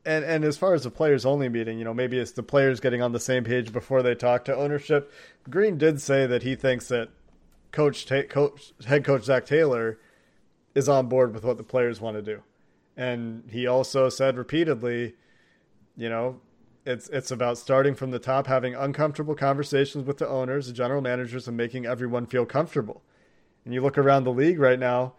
and 0.05 0.25
and 0.25 0.43
as 0.43 0.58
far 0.58 0.73
as 0.73 0.84
the 0.84 0.91
players 0.91 1.25
only 1.25 1.49
meeting, 1.49 1.79
you 1.79 1.86
know, 1.86 1.93
maybe 1.93 2.19
it's 2.19 2.34
the 2.34 2.43
players 2.43 2.79
getting 2.79 3.01
on 3.01 3.13
the 3.13 3.19
same 3.19 3.43
page 3.43 3.71
before 3.71 4.03
they 4.03 4.15
talk 4.15 4.45
to 4.45 4.55
ownership. 4.55 5.12
Green 5.49 5.77
did 5.77 6.01
say 6.01 6.27
that 6.27 6.43
he 6.43 6.55
thinks 6.55 6.89
that 6.89 7.10
coach, 7.71 8.05
Ta- 8.05 8.23
coach 8.23 8.73
head 8.86 9.03
coach 9.03 9.23
Zac 9.23 9.45
Taylor 9.45 9.97
is 10.73 10.89
on 10.89 11.08
board 11.08 11.34
with 11.34 11.43
what 11.43 11.58
the 11.58 11.63
players 11.63 12.01
want 12.01 12.17
to 12.17 12.21
do, 12.21 12.41
and 12.97 13.43
he 13.49 13.65
also 13.65 14.10
said 14.10 14.38
repeatedly, 14.38 15.15
you 15.95 16.10
know, 16.10 16.41
it's 16.86 17.08
it's 17.10 17.32
about 17.32 17.58
starting 17.58 17.95
from 17.95 18.12
the 18.12 18.19
top, 18.19 18.48
having 18.48 18.76
uncomfortable 18.76 19.36
conversations 19.36 20.06
with 20.06 20.17
the 20.17 20.28
owners, 20.28 20.67
the 20.67 20.74
general 20.74 21.02
managers, 21.02 21.48
and 21.48 21.58
making 21.58 21.86
everyone 21.86 22.26
feel 22.26 22.45
comfortable. 22.45 23.02
And 23.63 23.74
you 23.74 23.82
look 23.82 23.98
around 23.98 24.24
the 24.24 24.32
league 24.32 24.60
right 24.60 24.78
now, 24.78 25.13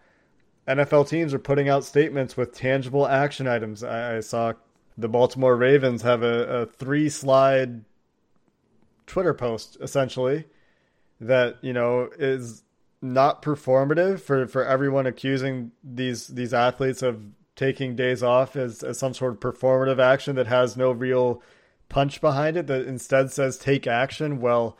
NFL 0.67 1.09
teams 1.09 1.33
are 1.33 1.39
putting 1.39 1.67
out 1.67 1.83
statements 1.83 2.37
with 2.37 2.53
tangible 2.53 3.07
action 3.07 3.47
items. 3.47 3.83
I, 3.83 4.17
I 4.17 4.19
saw 4.21 4.53
the 4.97 5.09
Baltimore 5.09 5.55
Ravens 5.55 6.01
have 6.01 6.23
a, 6.23 6.61
a 6.61 6.65
three 6.65 7.09
slide 7.09 7.83
Twitter 9.05 9.33
post 9.33 9.77
essentially 9.81 10.45
that 11.19 11.57
you 11.61 11.73
know 11.73 12.09
is 12.17 12.63
not 13.01 13.41
performative 13.41 14.19
for, 14.19 14.47
for 14.47 14.65
everyone 14.65 15.05
accusing 15.05 15.71
these 15.83 16.27
these 16.27 16.53
athletes 16.53 17.01
of 17.01 17.21
taking 17.55 17.95
days 17.95 18.21
off 18.21 18.55
as, 18.55 18.83
as 18.83 18.99
some 18.99 19.13
sort 19.13 19.33
of 19.33 19.39
performative 19.39 19.99
action 19.99 20.35
that 20.35 20.47
has 20.47 20.77
no 20.77 20.91
real 20.91 21.41
punch 21.89 22.21
behind 22.21 22.57
it 22.57 22.67
that 22.67 22.85
instead 22.85 23.31
says 23.31 23.57
take 23.57 23.87
action 23.87 24.39
well 24.39 24.77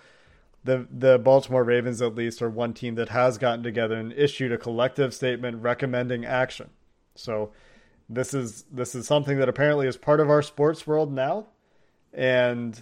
the 0.64 0.88
the 0.92 1.18
Baltimore 1.18 1.64
Ravens 1.64 2.02
at 2.02 2.16
least 2.16 2.42
are 2.42 2.50
one 2.50 2.74
team 2.74 2.96
that 2.96 3.10
has 3.10 3.38
gotten 3.38 3.64
together 3.64 3.96
and 3.96 4.12
issued 4.14 4.52
a 4.52 4.58
collective 4.58 5.14
statement 5.14 5.62
recommending 5.62 6.26
action 6.26 6.70
so 7.16 7.52
this 8.10 8.34
is 8.34 8.64
this 8.72 8.96
is 8.96 9.06
something 9.06 9.38
that 9.40 9.50
apparently 9.50 9.88
is 9.88 9.98
part 9.98 10.20
of 10.20 10.30
our 10.30 10.42
sports 10.42 10.88
world 10.88 11.12
now, 11.12 11.48
and 12.14 12.82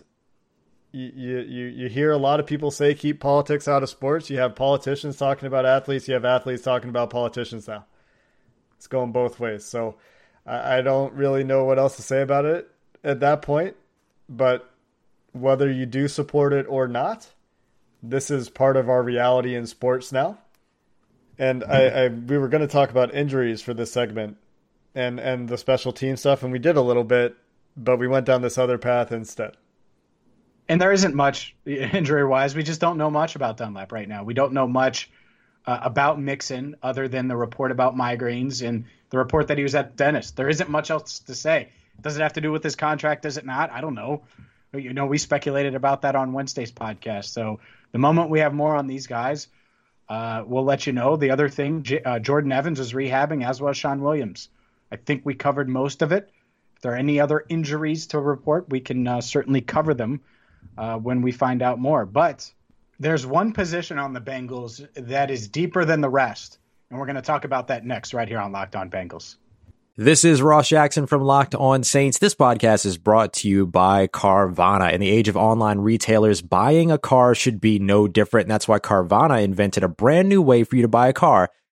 you 0.92 1.40
you 1.40 1.66
you 1.66 1.90
hear 1.90 2.12
a 2.12 2.18
lot 2.18 2.40
of 2.40 2.46
people 2.46 2.70
say 2.70 2.94
keep 2.94 3.20
politics 3.20 3.68
out 3.68 3.82
of 3.82 3.90
sports. 3.90 4.30
You 4.30 4.38
have 4.40 4.56
politicians 4.56 5.18
talking 5.18 5.48
about 5.48 5.66
athletes. 5.66 6.08
You 6.08 6.14
have 6.14 6.26
athletes 6.26 6.64
talking 6.64 6.90
about 6.90 7.10
politicians 7.10 7.68
now. 7.68 7.86
It's 8.78 8.88
going 8.88 9.12
both 9.12 9.40
ways. 9.40 9.66
So 9.66 9.96
I, 10.46 10.78
I 10.78 10.82
don't 10.82 11.14
really 11.14 11.44
know 11.44 11.64
what 11.64 11.80
else 11.80 11.96
to 11.96 12.02
say 12.04 12.22
about 12.22 12.46
it 12.46 12.70
at 13.04 13.22
that 13.22 13.42
point. 13.42 13.76
But 14.28 14.70
whether 15.32 15.72
you 15.72 15.86
do 15.86 16.08
support 16.08 16.54
it 16.54 16.66
or 16.68 16.88
not, 16.88 17.28
this 18.02 18.32
is 18.32 18.50
part 18.50 18.78
of 18.78 18.90
our 18.90 19.04
reality 19.04 19.56
in 19.56 19.68
sports 19.68 20.12
now. 20.12 20.40
And 21.38 21.64
I, 21.64 21.88
I 21.88 22.08
we 22.08 22.38
were 22.38 22.48
going 22.48 22.62
to 22.62 22.68
talk 22.68 22.90
about 22.90 23.14
injuries 23.14 23.62
for 23.62 23.74
this 23.74 23.92
segment, 23.92 24.38
and 24.94 25.20
and 25.20 25.50
the 25.50 25.58
special 25.58 25.92
team 25.92 26.16
stuff, 26.16 26.44
and 26.44 26.52
we 26.52 26.60
did 26.60 26.78
a 26.78 26.82
little 26.82 27.04
bit, 27.04 27.36
but 27.76 27.98
we 27.98 28.08
went 28.08 28.26
down 28.26 28.42
this 28.42 28.58
other 28.58 28.78
path 28.78 29.12
instead. 29.12 29.58
And 30.70 30.80
there 30.80 30.94
isn't 30.94 31.14
much 31.14 31.56
injury 31.66 32.26
wise. 32.26 32.56
We 32.56 32.64
just 32.64 32.80
don't 32.80 32.98
know 32.98 33.10
much 33.10 33.36
about 33.36 33.58
Dunlap 33.58 33.92
right 33.92 34.08
now. 34.08 34.24
We 34.24 34.34
don't 34.34 34.54
know 34.54 34.68
much 34.68 35.12
uh, 35.68 35.80
about 35.82 36.22
Mixon 36.22 36.76
other 36.82 37.08
than 37.08 37.28
the 37.28 37.36
report 37.36 37.72
about 37.72 37.96
migraines 37.96 38.66
and 38.66 38.86
the 39.10 39.18
report 39.18 39.48
that 39.48 39.58
he 39.58 39.64
was 39.64 39.76
at 39.76 39.92
the 39.92 40.04
dentist. 40.04 40.38
There 40.38 40.50
isn't 40.50 40.70
much 40.70 40.90
else 40.90 41.20
to 41.20 41.36
say. 41.36 41.70
Does 42.02 42.18
it 42.18 42.22
have 42.22 42.34
to 42.34 42.42
do 42.42 42.52
with 42.52 42.64
his 42.64 42.76
contract? 42.76 43.24
Does 43.24 43.38
it 43.38 43.46
not? 43.46 43.72
I 43.72 43.82
don't 43.82 43.96
know. 43.96 44.24
You 44.74 44.94
know, 44.94 45.06
we 45.06 45.18
speculated 45.18 45.76
about 45.76 46.02
that 46.02 46.16
on 46.16 46.34
Wednesday's 46.34 46.72
podcast. 46.72 47.26
So 47.26 47.60
the 47.92 47.98
moment 47.98 48.30
we 48.30 48.40
have 48.40 48.54
more 48.54 48.76
on 48.76 48.88
these 48.88 49.08
guys, 49.08 49.48
uh, 50.10 50.44
we'll 50.46 50.66
let 50.66 50.86
you 50.86 50.94
know. 50.94 51.16
The 51.16 51.32
other 51.32 51.50
thing, 51.50 51.84
J- 51.84 52.04
uh, 52.04 52.20
Jordan 52.20 52.52
Evans 52.52 52.80
is 52.80 52.94
rehabbing, 52.94 53.48
as 53.48 53.62
well 53.62 53.72
as 53.72 53.78
Shawn 53.78 54.02
Williams. 54.02 54.50
I 54.92 54.98
think 54.98 55.26
we 55.26 55.34
covered 55.34 55.70
most 55.70 56.02
of 56.02 56.12
it. 56.12 56.32
If 56.76 56.82
there 56.82 56.92
are 56.94 56.98
any 56.98 57.20
other 57.20 57.44
injuries 57.48 58.08
to 58.08 58.20
report, 58.20 58.70
we 58.70 58.82
can 58.82 59.08
uh, 59.08 59.22
certainly 59.22 59.62
cover 59.62 59.94
them 59.94 60.22
uh, 60.78 60.98
when 60.98 61.22
we 61.22 61.32
find 61.32 61.62
out 61.62 61.80
more. 61.80 62.06
But 62.06 62.52
there's 63.00 63.26
one 63.26 63.54
position 63.54 63.98
on 63.98 64.14
the 64.14 64.22
Bengals 64.22 64.86
that 64.94 65.32
is 65.32 65.48
deeper 65.48 65.86
than 65.86 66.02
the 66.02 66.10
rest. 66.10 66.60
And 66.90 67.00
we're 67.00 67.06
going 67.08 67.16
to 67.16 67.22
talk 67.22 67.46
about 67.46 67.68
that 67.68 67.86
next, 67.86 68.14
right 68.14 68.28
here 68.28 68.40
on 68.40 68.52
Locked 68.52 68.76
On 68.76 68.90
Bengals. 68.90 69.38
This 69.98 70.26
is 70.26 70.42
Ross 70.42 70.68
Jackson 70.68 71.08
from 71.08 71.22
Locked 71.22 71.56
On 71.56 71.82
Saints. 71.82 72.20
This 72.20 72.36
podcast 72.36 72.86
is 72.86 72.98
brought 72.98 73.32
to 73.36 73.48
you 73.48 73.66
by 73.66 74.08
Carvana. 74.08 74.92
In 74.92 75.00
the 75.00 75.10
age 75.10 75.30
of 75.30 75.38
online 75.38 75.80
retailers, 75.80 76.42
buying 76.42 76.92
a 76.92 76.98
car 76.98 77.34
should 77.34 77.62
be 77.62 77.80
no 77.80 78.06
different. 78.06 78.44
And 78.44 78.52
that's 78.52 78.68
why 78.68 78.80
Carvana 78.80 79.42
invented 79.42 79.86
a 79.86 79.88
brand 79.88 80.28
new 80.28 80.42
way 80.42 80.66
for 80.66 80.76
you 80.76 80.82
to 80.82 80.90
buy 80.90 81.08
a 81.08 81.14
car 81.14 81.50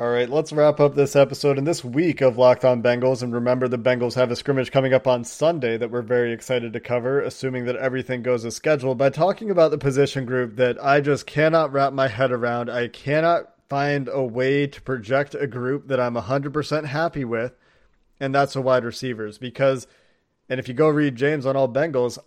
All 0.00 0.10
right, 0.10 0.28
let's 0.28 0.52
wrap 0.52 0.80
up 0.80 0.96
this 0.96 1.14
episode 1.14 1.56
and 1.56 1.64
this 1.64 1.84
week 1.84 2.20
of 2.20 2.36
Locked 2.36 2.64
On 2.64 2.82
Bengals. 2.82 3.22
And 3.22 3.32
remember, 3.32 3.68
the 3.68 3.78
Bengals 3.78 4.16
have 4.16 4.28
a 4.32 4.34
scrimmage 4.34 4.72
coming 4.72 4.92
up 4.92 5.06
on 5.06 5.22
Sunday 5.22 5.76
that 5.76 5.92
we're 5.92 6.02
very 6.02 6.32
excited 6.32 6.72
to 6.72 6.80
cover, 6.80 7.20
assuming 7.20 7.66
that 7.66 7.76
everything 7.76 8.20
goes 8.20 8.44
as 8.44 8.56
scheduled, 8.56 8.98
by 8.98 9.10
talking 9.10 9.52
about 9.52 9.70
the 9.70 9.78
position 9.78 10.26
group 10.26 10.56
that 10.56 10.82
I 10.82 11.00
just 11.00 11.28
cannot 11.28 11.72
wrap 11.72 11.92
my 11.92 12.08
head 12.08 12.32
around. 12.32 12.70
I 12.70 12.88
cannot 12.88 13.54
find 13.68 14.08
a 14.12 14.20
way 14.20 14.66
to 14.66 14.82
project 14.82 15.36
a 15.36 15.46
group 15.46 15.86
that 15.86 16.00
I'm 16.00 16.16
100% 16.16 16.86
happy 16.86 17.24
with, 17.24 17.52
and 18.18 18.34
that's 18.34 18.54
the 18.54 18.62
wide 18.62 18.84
receivers. 18.84 19.38
Because, 19.38 19.86
and 20.48 20.58
if 20.58 20.66
you 20.66 20.74
go 20.74 20.88
read 20.88 21.14
James 21.14 21.46
on 21.46 21.54
all 21.54 21.68
Bengals, 21.68 22.18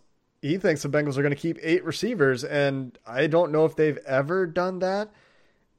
he 0.41 0.57
thinks 0.57 0.83
the 0.83 0.89
Bengals 0.89 1.17
are 1.17 1.21
going 1.21 1.35
to 1.35 1.35
keep 1.35 1.57
eight 1.61 1.83
receivers, 1.83 2.45
and 2.45 2.97
I 3.05 3.27
don't 3.27 3.51
know 3.51 3.65
if 3.65 3.75
they've 3.75 3.99
ever 4.05 4.45
done 4.45 4.79
that. 4.79 5.11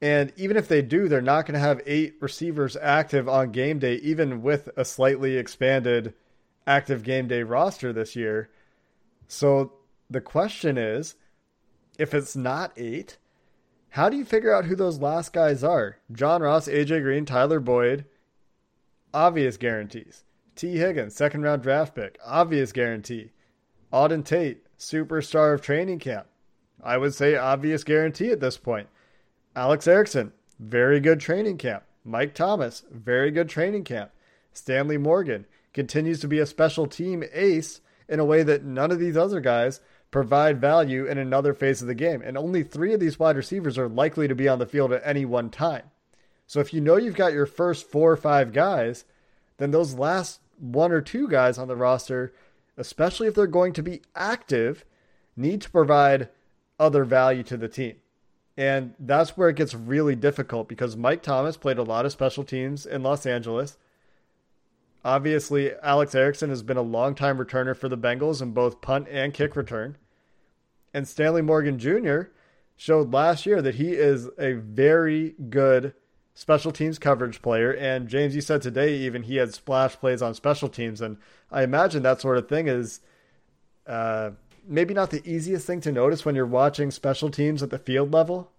And 0.01 0.31
even 0.37 0.55
if 0.55 0.67
they 0.67 0.81
do, 0.81 1.07
they're 1.07 1.21
not 1.21 1.45
going 1.45 1.53
to 1.53 1.59
have 1.59 1.81
eight 1.85 2.15
receivers 2.21 2.77
active 2.81 3.27
on 3.27 3.51
game 3.51 3.79
day, 3.79 3.95
even 3.95 4.41
with 4.41 4.69
a 4.77 4.85
slightly 4.85 5.35
expanded 5.37 6.13
active 6.65 7.03
game 7.03 7.27
day 7.27 7.43
roster 7.43 7.91
this 7.91 8.15
year. 8.15 8.49
So 9.27 9.73
the 10.09 10.21
question 10.21 10.77
is 10.77 11.15
if 11.97 12.13
it's 12.13 12.35
not 12.35 12.71
eight, 12.77 13.17
how 13.89 14.07
do 14.07 14.15
you 14.15 14.23
figure 14.23 14.53
out 14.53 14.65
who 14.65 14.75
those 14.75 14.99
last 14.99 15.33
guys 15.33 15.63
are? 15.63 15.97
John 16.11 16.41
Ross, 16.41 16.67
AJ 16.67 17.01
Green, 17.01 17.25
Tyler 17.25 17.59
Boyd, 17.59 18.05
obvious 19.13 19.57
guarantees. 19.57 20.23
Tee 20.55 20.77
Higgins, 20.77 21.15
second 21.15 21.41
round 21.41 21.63
draft 21.63 21.95
pick, 21.95 22.19
obvious 22.23 22.71
guarantee. 22.71 23.31
Auden 23.91 24.23
Tate, 24.23 24.65
superstar 24.77 25.53
of 25.53 25.61
training 25.61 25.99
camp. 25.99 26.27
I 26.81 26.97
would 26.97 27.13
say 27.13 27.35
obvious 27.35 27.83
guarantee 27.83 28.31
at 28.31 28.39
this 28.39 28.57
point. 28.57 28.87
Alex 29.59 29.87
Erickson, 29.87 30.31
very 30.57 31.01
good 31.01 31.19
training 31.19 31.57
camp. 31.57 31.83
Mike 32.05 32.33
Thomas, 32.33 32.85
very 32.89 33.29
good 33.29 33.49
training 33.49 33.83
camp. 33.83 34.09
Stanley 34.53 34.97
Morgan 34.97 35.45
continues 35.73 36.21
to 36.21 36.29
be 36.29 36.39
a 36.39 36.45
special 36.45 36.87
team 36.87 37.25
ace 37.33 37.81
in 38.07 38.21
a 38.21 38.25
way 38.25 38.41
that 38.41 38.63
none 38.63 38.89
of 38.89 38.99
these 38.99 39.17
other 39.17 39.41
guys 39.41 39.81
provide 40.11 40.61
value 40.61 41.05
in 41.05 41.17
another 41.17 41.53
phase 41.53 41.81
of 41.81 41.89
the 41.89 41.93
game. 41.93 42.21
And 42.21 42.37
only 42.37 42.63
three 42.63 42.93
of 42.93 43.01
these 43.01 43.19
wide 43.19 43.35
receivers 43.35 43.77
are 43.77 43.89
likely 43.89 44.29
to 44.29 44.33
be 44.33 44.47
on 44.47 44.59
the 44.59 44.65
field 44.65 44.93
at 44.93 45.01
any 45.03 45.25
one 45.25 45.49
time. 45.49 45.91
So 46.47 46.61
if 46.61 46.73
you 46.73 46.79
know 46.79 46.95
you've 46.95 47.15
got 47.15 47.33
your 47.33 47.45
first 47.45 47.85
four 47.85 48.13
or 48.13 48.17
five 48.17 48.53
guys, 48.53 49.03
then 49.57 49.71
those 49.71 49.93
last 49.93 50.39
one 50.57 50.93
or 50.93 51.01
two 51.01 51.27
guys 51.27 51.57
on 51.57 51.67
the 51.67 51.75
roster, 51.75 52.31
especially 52.77 53.27
if 53.27 53.35
they're 53.35 53.45
going 53.45 53.73
to 53.73 53.83
be 53.83 54.03
active, 54.15 54.85
need 55.35 55.59
to 55.63 55.69
provide 55.69 56.29
other 56.79 57.03
value 57.03 57.43
to 57.43 57.57
the 57.57 57.67
team. 57.67 57.97
And 58.59 58.93
that's 58.99 59.37
where 59.37 59.47
it 59.47 59.55
gets 59.55 59.73
really 59.73 60.17
difficult 60.17 60.67
because 60.67 60.97
Mike 60.97 61.23
Thomas 61.23 61.55
played 61.55 61.77
a 61.77 61.83
lot 61.83 62.05
of 62.05 62.11
special 62.11 62.43
teams 62.43 62.85
in 62.85 63.01
Los 63.01 63.25
Angeles. 63.25 63.77
Obviously, 65.05 65.71
Alex 65.81 66.13
Erickson 66.13 66.49
has 66.49 66.61
been 66.61 66.75
a 66.75 66.81
long-time 66.81 67.37
returner 67.37 67.73
for 67.73 67.87
the 67.87 67.97
Bengals 67.97 68.41
in 68.41 68.51
both 68.51 68.81
punt 68.81 69.07
and 69.09 69.33
kick 69.33 69.55
return. 69.55 69.95
And 70.93 71.07
Stanley 71.07 71.41
Morgan 71.41 71.79
Jr. 71.79 72.23
showed 72.75 73.13
last 73.13 73.45
year 73.45 73.61
that 73.61 73.75
he 73.75 73.93
is 73.93 74.27
a 74.37 74.55
very 74.55 75.35
good 75.49 75.93
special 76.33 76.73
teams 76.73 76.99
coverage 76.99 77.41
player. 77.41 77.71
And 77.71 78.09
James, 78.09 78.35
you 78.35 78.41
said 78.41 78.61
today 78.61 78.93
even 78.93 79.23
he 79.23 79.37
had 79.37 79.53
splash 79.53 79.95
plays 79.95 80.21
on 80.21 80.33
special 80.33 80.67
teams. 80.67 80.99
And 80.99 81.15
I 81.49 81.63
imagine 81.63 82.03
that 82.03 82.19
sort 82.19 82.37
of 82.37 82.49
thing 82.49 82.67
is 82.67 82.99
uh, 83.87 84.31
maybe 84.69 84.93
not 84.93 85.09
the 85.09 85.27
easiest 85.29 85.65
thing 85.65 85.81
to 85.81 85.91
notice 85.91 86.23
when 86.23 86.35
you're 86.35 86.45
watching 86.45 86.91
special 86.91 87.29
teams 87.29 87.63
at 87.63 87.69
the 87.69 87.79
field 87.79 88.13
level? 88.13 88.51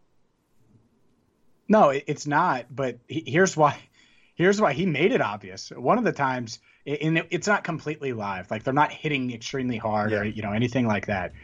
No, 1.69 1.91
it's 1.91 2.27
not. 2.27 2.67
But 2.75 2.99
here's 3.09 3.57
why. 3.57 3.79
Here's 4.37 4.59
why 4.59 4.73
he 4.73 4.87
made 4.87 5.13
it 5.13 5.21
obvious. 5.21 5.69
One 5.69 5.99
of 5.99 6.05
the 6.05 6.13
times, 6.13 6.61
and 6.87 7.27
it's 7.29 7.47
not 7.47 7.63
completely 7.63 8.15
live. 8.15 8.51
Like 8.51 8.63
they're 8.63 8.73
not 8.73 8.91
hitting 8.91 9.35
extremely 9.35 9.77
hard 9.77 10.13
yeah. 10.13 10.21
or 10.21 10.25
you 10.25 10.41
know 10.41 10.53
anything 10.53 10.87
like 10.87 11.09
that. 11.09 11.35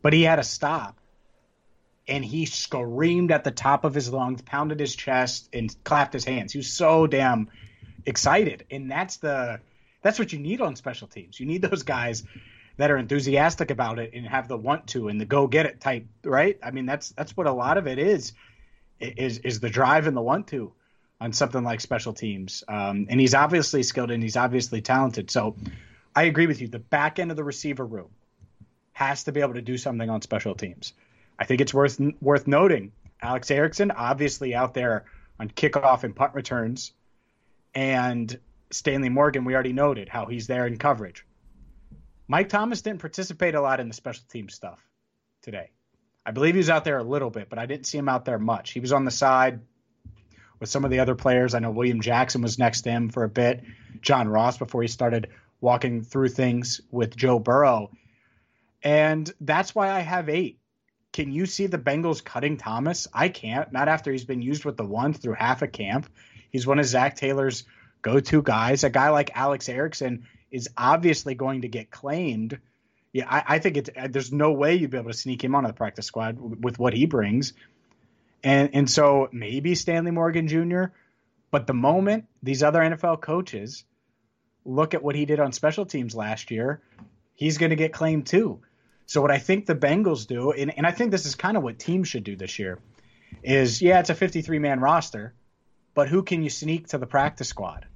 But 0.00 0.14
he 0.14 0.22
had 0.22 0.38
a 0.38 0.42
stop, 0.42 0.98
and 2.06 2.24
he 2.24 2.46
screamed 2.46 3.30
at 3.30 3.44
the 3.44 3.50
top 3.50 3.84
of 3.84 3.92
his 3.92 4.10
lungs, 4.10 4.40
pounded 4.40 4.80
his 4.80 4.96
chest, 4.96 5.50
and 5.52 5.76
clapped 5.84 6.14
his 6.14 6.24
hands. 6.24 6.52
He 6.52 6.58
was 6.58 6.72
so 6.72 7.06
damn 7.06 7.50
excited, 8.06 8.64
and 8.70 8.90
that's 8.90 9.18
the 9.18 9.60
that's 10.00 10.18
what 10.18 10.32
you 10.32 10.38
need 10.38 10.62
on 10.62 10.76
special 10.76 11.08
teams. 11.08 11.38
You 11.38 11.44
need 11.44 11.60
those 11.60 11.82
guys 11.82 12.24
that 12.78 12.90
are 12.90 12.96
enthusiastic 12.96 13.70
about 13.70 13.98
it 13.98 14.12
and 14.14 14.26
have 14.26 14.48
the 14.48 14.56
want 14.56 14.86
to 14.88 15.08
and 15.08 15.20
the 15.20 15.26
go 15.26 15.46
get 15.46 15.66
it 15.66 15.80
type, 15.80 16.06
right? 16.24 16.58
I 16.62 16.70
mean, 16.70 16.86
that's 16.86 17.10
that's 17.10 17.36
what 17.36 17.46
a 17.46 17.52
lot 17.52 17.76
of 17.76 17.86
it 17.86 17.98
is, 17.98 18.32
is 19.00 19.38
is 19.38 19.60
the 19.60 19.68
drive 19.68 20.06
and 20.06 20.16
the 20.16 20.22
want 20.22 20.46
to 20.48 20.72
on 21.20 21.32
something 21.32 21.64
like 21.64 21.80
special 21.80 22.12
teams. 22.12 22.64
Um, 22.68 23.08
and 23.10 23.20
he's 23.20 23.34
obviously 23.34 23.82
skilled 23.82 24.12
and 24.12 24.22
he's 24.22 24.36
obviously 24.36 24.80
talented. 24.80 25.30
So 25.30 25.56
I 26.14 26.24
agree 26.24 26.46
with 26.46 26.60
you. 26.60 26.68
The 26.68 26.78
back 26.78 27.18
end 27.18 27.32
of 27.32 27.36
the 27.36 27.44
receiver 27.44 27.84
room 27.84 28.10
has 28.92 29.24
to 29.24 29.32
be 29.32 29.40
able 29.40 29.54
to 29.54 29.62
do 29.62 29.76
something 29.76 30.08
on 30.08 30.22
special 30.22 30.54
teams. 30.54 30.92
I 31.38 31.44
think 31.44 31.60
it's 31.60 31.74
worth 31.74 32.00
worth 32.20 32.46
noting. 32.46 32.92
Alex 33.20 33.50
Erickson 33.50 33.90
obviously 33.90 34.54
out 34.54 34.74
there 34.74 35.06
on 35.40 35.48
kickoff 35.50 36.04
and 36.04 36.14
punt 36.14 36.34
returns, 36.34 36.92
and 37.74 38.38
Stanley 38.70 39.08
Morgan. 39.08 39.44
We 39.44 39.54
already 39.54 39.72
noted 39.72 40.08
how 40.08 40.26
he's 40.26 40.46
there 40.46 40.66
in 40.66 40.78
coverage. 40.78 41.24
Mike 42.28 42.50
Thomas 42.50 42.82
didn't 42.82 43.00
participate 43.00 43.54
a 43.54 43.60
lot 43.60 43.80
in 43.80 43.88
the 43.88 43.94
special 43.94 44.24
team 44.28 44.50
stuff 44.50 44.78
today. 45.42 45.70
I 46.26 46.30
believe 46.30 46.54
he 46.54 46.58
was 46.58 46.68
out 46.68 46.84
there 46.84 46.98
a 46.98 47.02
little 47.02 47.30
bit, 47.30 47.48
but 47.48 47.58
I 47.58 47.64
didn't 47.64 47.86
see 47.86 47.96
him 47.96 48.08
out 48.08 48.26
there 48.26 48.38
much. 48.38 48.72
He 48.72 48.80
was 48.80 48.92
on 48.92 49.06
the 49.06 49.10
side 49.10 49.60
with 50.60 50.68
some 50.68 50.84
of 50.84 50.90
the 50.90 51.00
other 51.00 51.14
players. 51.14 51.54
I 51.54 51.60
know 51.60 51.70
William 51.70 52.02
Jackson 52.02 52.42
was 52.42 52.58
next 52.58 52.82
to 52.82 52.90
him 52.90 53.08
for 53.08 53.24
a 53.24 53.28
bit, 53.30 53.64
John 54.02 54.28
Ross 54.28 54.58
before 54.58 54.82
he 54.82 54.88
started 54.88 55.28
walking 55.60 56.02
through 56.02 56.28
things 56.28 56.82
with 56.90 57.16
Joe 57.16 57.38
Burrow. 57.38 57.90
And 58.82 59.32
that's 59.40 59.74
why 59.74 59.90
I 59.90 60.00
have 60.00 60.28
eight. 60.28 60.58
Can 61.12 61.32
you 61.32 61.46
see 61.46 61.66
the 61.66 61.78
Bengals 61.78 62.22
cutting 62.22 62.58
Thomas? 62.58 63.08
I 63.12 63.30
can't. 63.30 63.72
Not 63.72 63.88
after 63.88 64.12
he's 64.12 64.26
been 64.26 64.42
used 64.42 64.66
with 64.66 64.76
the 64.76 64.84
one 64.84 65.14
through 65.14 65.34
half 65.34 65.62
a 65.62 65.66
camp. 65.66 66.08
He's 66.50 66.66
one 66.66 66.78
of 66.78 66.84
Zac 66.84 67.16
Taylor's 67.16 67.64
go 68.02 68.20
to 68.20 68.42
guys. 68.42 68.84
A 68.84 68.90
guy 68.90 69.08
like 69.08 69.30
Alex 69.34 69.68
Erickson 69.68 70.26
is 70.50 70.68
obviously 70.76 71.34
going 71.34 71.62
to 71.62 71.68
get 71.68 71.90
claimed. 71.90 72.58
Yeah, 73.12 73.26
I, 73.28 73.56
I 73.56 73.58
think 73.58 73.76
it's 73.76 73.90
uh, 73.96 74.08
there's 74.10 74.32
no 74.32 74.52
way 74.52 74.74
you'd 74.74 74.90
be 74.90 74.98
able 74.98 75.10
to 75.10 75.16
sneak 75.16 75.42
him 75.42 75.54
onto 75.54 75.68
the 75.68 75.74
practice 75.74 76.06
squad 76.06 76.38
with 76.38 76.78
what 76.78 76.92
he 76.92 77.06
brings, 77.06 77.52
and 78.42 78.70
and 78.74 78.90
so 78.90 79.28
maybe 79.32 79.74
Stanley 79.74 80.10
Morgan 80.10 80.48
Jr. 80.48 80.84
But 81.50 81.66
the 81.66 81.74
moment 81.74 82.26
these 82.42 82.62
other 82.62 82.80
NFL 82.80 83.20
coaches 83.20 83.84
look 84.64 84.94
at 84.94 85.02
what 85.02 85.14
he 85.14 85.24
did 85.24 85.40
on 85.40 85.52
special 85.52 85.86
teams 85.86 86.14
last 86.14 86.50
year, 86.50 86.82
he's 87.34 87.58
going 87.58 87.70
to 87.70 87.76
get 87.76 87.92
claimed 87.92 88.26
too. 88.26 88.60
So 89.06 89.22
what 89.22 89.30
I 89.30 89.38
think 89.38 89.64
the 89.64 89.74
Bengals 89.74 90.26
do, 90.26 90.52
and, 90.52 90.76
and 90.76 90.86
I 90.86 90.90
think 90.90 91.10
this 91.10 91.24
is 91.24 91.34
kind 91.34 91.56
of 91.56 91.62
what 91.62 91.78
teams 91.78 92.08
should 92.08 92.24
do 92.24 92.36
this 92.36 92.58
year, 92.58 92.78
is 93.42 93.80
yeah, 93.80 94.00
it's 94.00 94.10
a 94.10 94.14
53 94.14 94.58
man 94.58 94.80
roster, 94.80 95.34
but 95.94 96.08
who 96.08 96.22
can 96.22 96.42
you 96.42 96.50
sneak 96.50 96.88
to 96.88 96.98
the 96.98 97.06
practice 97.06 97.48
squad? 97.48 97.86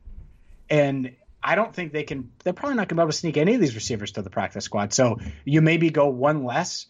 And 0.70 1.14
I 1.42 1.54
don't 1.54 1.74
think 1.74 1.92
they 1.92 2.04
can. 2.04 2.30
They're 2.44 2.52
probably 2.52 2.76
not 2.76 2.88
going 2.88 2.90
to 2.90 2.94
be 2.96 3.00
able 3.02 3.10
to 3.10 3.16
sneak 3.16 3.36
any 3.36 3.54
of 3.54 3.60
these 3.60 3.74
receivers 3.74 4.12
to 4.12 4.22
the 4.22 4.30
practice 4.30 4.64
squad. 4.64 4.92
So 4.92 5.18
you 5.44 5.60
maybe 5.60 5.90
go 5.90 6.08
one 6.08 6.44
less 6.44 6.86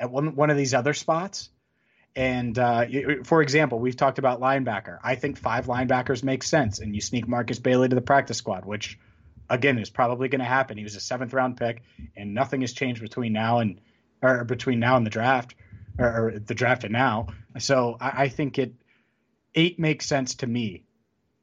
at 0.00 0.10
one 0.10 0.34
one 0.34 0.50
of 0.50 0.56
these 0.56 0.74
other 0.74 0.94
spots. 0.94 1.50
And 2.16 2.56
uh, 2.58 2.86
for 3.24 3.42
example, 3.42 3.78
we've 3.80 3.96
talked 3.96 4.18
about 4.18 4.40
linebacker. 4.40 4.98
I 5.02 5.16
think 5.16 5.36
five 5.36 5.66
linebackers 5.66 6.22
makes 6.22 6.48
sense, 6.48 6.78
and 6.78 6.94
you 6.94 7.00
sneak 7.00 7.26
Markus 7.26 7.58
Bailey 7.58 7.88
to 7.88 7.94
the 7.94 8.02
practice 8.02 8.38
squad, 8.38 8.64
which 8.64 8.98
again 9.50 9.78
is 9.78 9.90
probably 9.90 10.28
going 10.28 10.40
to 10.40 10.44
happen. 10.44 10.78
He 10.78 10.84
was 10.84 10.96
a 10.96 11.00
seventh 11.00 11.32
round 11.32 11.56
pick, 11.56 11.82
and 12.16 12.34
nothing 12.34 12.60
has 12.60 12.72
changed 12.72 13.00
between 13.00 13.32
now 13.32 13.58
and 13.58 13.80
or 14.22 14.44
between 14.44 14.80
now 14.80 14.96
and 14.96 15.04
the 15.04 15.10
draft, 15.10 15.54
or, 15.98 16.06
or 16.06 16.38
the 16.38 16.54
draft 16.54 16.84
and 16.84 16.92
now. 16.92 17.28
So 17.58 17.96
I, 18.00 18.24
I 18.24 18.28
think 18.28 18.58
it 18.58 18.74
eight 19.54 19.78
makes 19.78 20.06
sense 20.06 20.36
to 20.36 20.46
me 20.46 20.84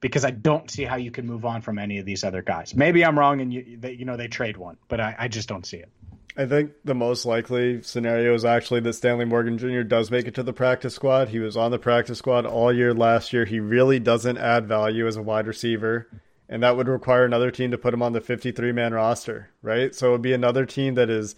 because 0.02 0.24
I 0.24 0.32
don't 0.32 0.70
see 0.70 0.84
how 0.84 0.96
you 0.96 1.10
can 1.10 1.26
move 1.26 1.46
on 1.46 1.62
from 1.62 1.78
any 1.78 1.98
of 1.98 2.04
these 2.04 2.24
other 2.24 2.42
guys. 2.42 2.74
Maybe 2.74 3.04
I'm 3.04 3.18
wrong, 3.18 3.40
and 3.40 3.54
you 3.54 3.78
they, 3.80 3.92
you 3.92 4.04
know 4.04 4.18
they 4.18 4.28
trade 4.28 4.58
one, 4.58 4.76
but 4.88 5.00
I, 5.00 5.16
I 5.18 5.28
just 5.28 5.48
don't 5.48 5.64
see 5.64 5.78
it. 5.78 5.88
I 6.36 6.44
think 6.44 6.72
the 6.84 6.94
most 6.94 7.24
likely 7.24 7.82
scenario 7.82 8.34
is 8.34 8.44
actually 8.44 8.80
that 8.80 8.94
Stanley 8.94 9.26
Morgan 9.26 9.58
Jr. 9.58 9.82
does 9.82 10.10
make 10.10 10.26
it 10.26 10.34
to 10.34 10.42
the 10.42 10.52
practice 10.52 10.94
squad. 10.94 11.28
He 11.28 11.38
was 11.38 11.56
on 11.56 11.70
the 11.70 11.78
practice 11.78 12.18
squad 12.18 12.46
all 12.46 12.72
year 12.72 12.92
last 12.92 13.32
year. 13.32 13.44
He 13.44 13.60
really 13.60 13.98
doesn't 13.98 14.38
add 14.38 14.66
value 14.66 15.06
as 15.06 15.16
a 15.16 15.22
wide 15.22 15.46
receiver, 15.46 16.08
and 16.48 16.62
that 16.62 16.76
would 16.76 16.88
require 16.88 17.24
another 17.24 17.50
team 17.50 17.70
to 17.70 17.78
put 17.78 17.94
him 17.94 18.02
on 18.02 18.12
the 18.12 18.20
53 18.20 18.72
man 18.72 18.92
roster, 18.92 19.50
right? 19.62 19.94
So 19.94 20.08
it 20.08 20.12
would 20.12 20.22
be 20.22 20.32
another 20.32 20.66
team 20.66 20.94
that 20.94 21.10
is 21.10 21.36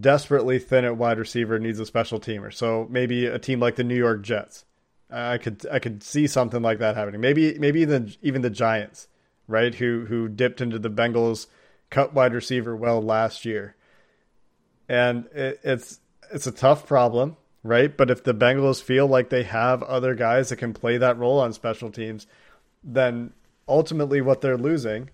desperately 0.00 0.58
thin 0.58 0.84
at 0.84 0.96
wide 0.96 1.18
receiver, 1.18 1.58
needs 1.60 1.78
a 1.78 1.86
special 1.86 2.18
teamer. 2.18 2.52
So 2.52 2.88
maybe 2.90 3.26
a 3.26 3.38
team 3.38 3.60
like 3.60 3.76
the 3.76 3.84
New 3.84 3.96
York 3.96 4.22
Jets 4.22 4.64
I 5.14 5.38
could 5.38 5.64
I 5.70 5.78
could 5.78 6.02
see 6.02 6.26
something 6.26 6.60
like 6.60 6.80
that 6.80 6.96
happening. 6.96 7.20
Maybe 7.20 7.56
maybe 7.58 7.80
even 7.80 8.12
even 8.20 8.42
the 8.42 8.50
Giants, 8.50 9.08
right? 9.46 9.74
Who 9.74 10.06
who 10.06 10.28
dipped 10.28 10.60
into 10.60 10.78
the 10.78 10.90
Bengals 10.90 11.46
cut 11.90 12.12
wide 12.12 12.34
receiver 12.34 12.74
well 12.74 13.00
last 13.00 13.44
year, 13.44 13.76
and 14.88 15.26
it, 15.26 15.60
it's 15.62 16.00
it's 16.32 16.48
a 16.48 16.52
tough 16.52 16.86
problem, 16.86 17.36
right? 17.62 17.96
But 17.96 18.10
if 18.10 18.24
the 18.24 18.34
Bengals 18.34 18.82
feel 18.82 19.06
like 19.06 19.30
they 19.30 19.44
have 19.44 19.82
other 19.84 20.16
guys 20.16 20.48
that 20.48 20.56
can 20.56 20.72
play 20.72 20.96
that 20.98 21.16
role 21.16 21.38
on 21.38 21.52
special 21.52 21.92
teams, 21.92 22.26
then 22.82 23.32
ultimately 23.68 24.20
what 24.20 24.40
they're 24.40 24.58
losing 24.58 25.10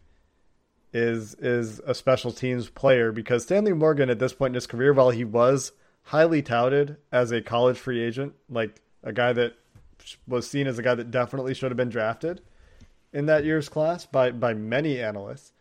is 0.94 1.34
is 1.34 1.78
a 1.80 1.94
special 1.94 2.32
teams 2.32 2.70
player 2.70 3.12
because 3.12 3.42
Stanley 3.42 3.74
Morgan 3.74 4.08
at 4.08 4.18
this 4.18 4.32
point 4.32 4.52
in 4.52 4.54
his 4.54 4.66
career, 4.66 4.94
while 4.94 5.10
he 5.10 5.24
was 5.24 5.72
highly 6.04 6.40
touted 6.40 6.96
as 7.12 7.30
a 7.32 7.42
college 7.42 7.78
free 7.78 8.02
agent, 8.02 8.32
like 8.48 8.80
a 9.02 9.12
guy 9.12 9.32
that 9.34 9.54
was 10.26 10.48
seen 10.48 10.66
as 10.66 10.78
a 10.78 10.82
guy 10.82 10.94
that 10.94 11.10
definitely 11.10 11.54
should 11.54 11.70
have 11.70 11.76
been 11.76 11.88
drafted 11.88 12.40
in 13.12 13.26
that 13.26 13.44
year's 13.44 13.68
class 13.68 14.06
by 14.06 14.30
by 14.30 14.54
many 14.54 15.00
analysts. 15.00 15.52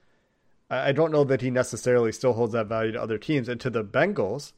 I, 0.69 0.89
I 0.89 0.91
don't 0.91 1.11
know 1.11 1.23
that 1.25 1.41
he 1.41 1.49
necessarily 1.49 2.11
still 2.11 2.33
holds 2.33 2.53
that 2.53 2.67
value 2.67 2.91
to 2.93 3.01
other 3.01 3.17
teams 3.17 3.49
and 3.49 3.59
to 3.61 3.69
the 3.69 3.83
Bengals. 3.83 4.53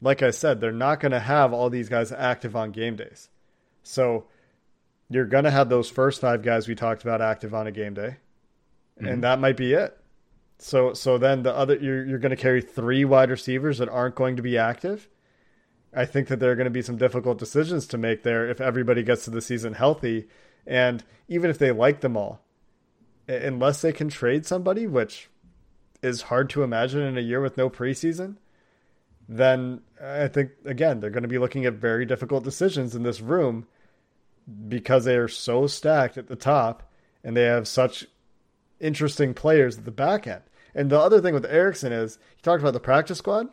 Like 0.00 0.22
I 0.22 0.30
said, 0.30 0.60
they're 0.60 0.72
not 0.72 1.00
going 1.00 1.12
to 1.12 1.20
have 1.20 1.52
all 1.52 1.68
these 1.68 1.88
guys 1.88 2.10
active 2.10 2.56
on 2.56 2.70
game 2.70 2.96
days, 2.96 3.28
so 3.82 4.26
you're 5.10 5.26
going 5.26 5.44
to 5.44 5.50
have 5.50 5.68
those 5.68 5.90
first 5.90 6.20
five 6.20 6.42
guys 6.42 6.68
we 6.68 6.74
talked 6.74 7.02
about 7.02 7.20
active 7.20 7.54
on 7.54 7.66
a 7.66 7.72
game 7.72 7.94
day, 7.94 8.16
mm-hmm. 8.98 9.06
and 9.06 9.24
that 9.24 9.40
might 9.40 9.56
be 9.56 9.74
it. 9.74 9.96
So 10.58 10.94
so 10.94 11.18
then 11.18 11.42
the 11.42 11.54
other 11.54 11.76
you're 11.76 12.04
you're 12.04 12.18
going 12.18 12.30
to 12.30 12.36
carry 12.36 12.62
three 12.62 13.04
wide 13.04 13.30
receivers 13.30 13.78
that 13.78 13.88
aren't 13.88 14.14
going 14.14 14.36
to 14.36 14.42
be 14.42 14.56
active 14.56 15.08
I 15.92 16.04
think 16.04 16.28
that 16.28 16.38
there 16.38 16.52
are 16.52 16.56
going 16.56 16.66
to 16.66 16.70
be 16.70 16.82
some 16.82 16.96
difficult 16.96 17.38
decisions 17.38 17.86
to 17.88 17.98
make 17.98 18.22
there 18.22 18.48
if 18.48 18.60
everybody 18.60 19.02
gets 19.02 19.24
to 19.24 19.30
the 19.30 19.40
season 19.40 19.74
healthy. 19.74 20.28
And 20.66 21.02
even 21.28 21.50
if 21.50 21.58
they 21.58 21.72
like 21.72 22.00
them 22.00 22.16
all, 22.16 22.40
unless 23.26 23.80
they 23.80 23.92
can 23.92 24.08
trade 24.08 24.46
somebody, 24.46 24.86
which 24.86 25.28
is 26.02 26.22
hard 26.22 26.48
to 26.50 26.62
imagine 26.62 27.00
in 27.00 27.18
a 27.18 27.22
year 27.22 27.40
with 27.40 27.56
no 27.56 27.68
preseason, 27.68 28.36
then 29.28 29.80
I 30.02 30.28
think, 30.28 30.50
again, 30.64 31.00
they're 31.00 31.10
going 31.10 31.22
to 31.22 31.28
be 31.28 31.38
looking 31.38 31.64
at 31.64 31.74
very 31.74 32.04
difficult 32.04 32.44
decisions 32.44 32.94
in 32.94 33.02
this 33.02 33.20
room 33.20 33.66
because 34.68 35.04
they 35.04 35.16
are 35.16 35.28
so 35.28 35.66
stacked 35.66 36.18
at 36.18 36.28
the 36.28 36.36
top 36.36 36.90
and 37.22 37.36
they 37.36 37.44
have 37.44 37.68
such 37.68 38.06
interesting 38.80 39.34
players 39.34 39.78
at 39.78 39.84
the 39.84 39.90
back 39.90 40.26
end. 40.26 40.42
And 40.74 40.90
the 40.90 40.98
other 40.98 41.20
thing 41.20 41.34
with 41.34 41.44
Erickson 41.46 41.92
is, 41.92 42.18
he 42.36 42.42
talked 42.42 42.62
about 42.62 42.72
the 42.72 42.80
practice 42.80 43.18
squad 43.18 43.48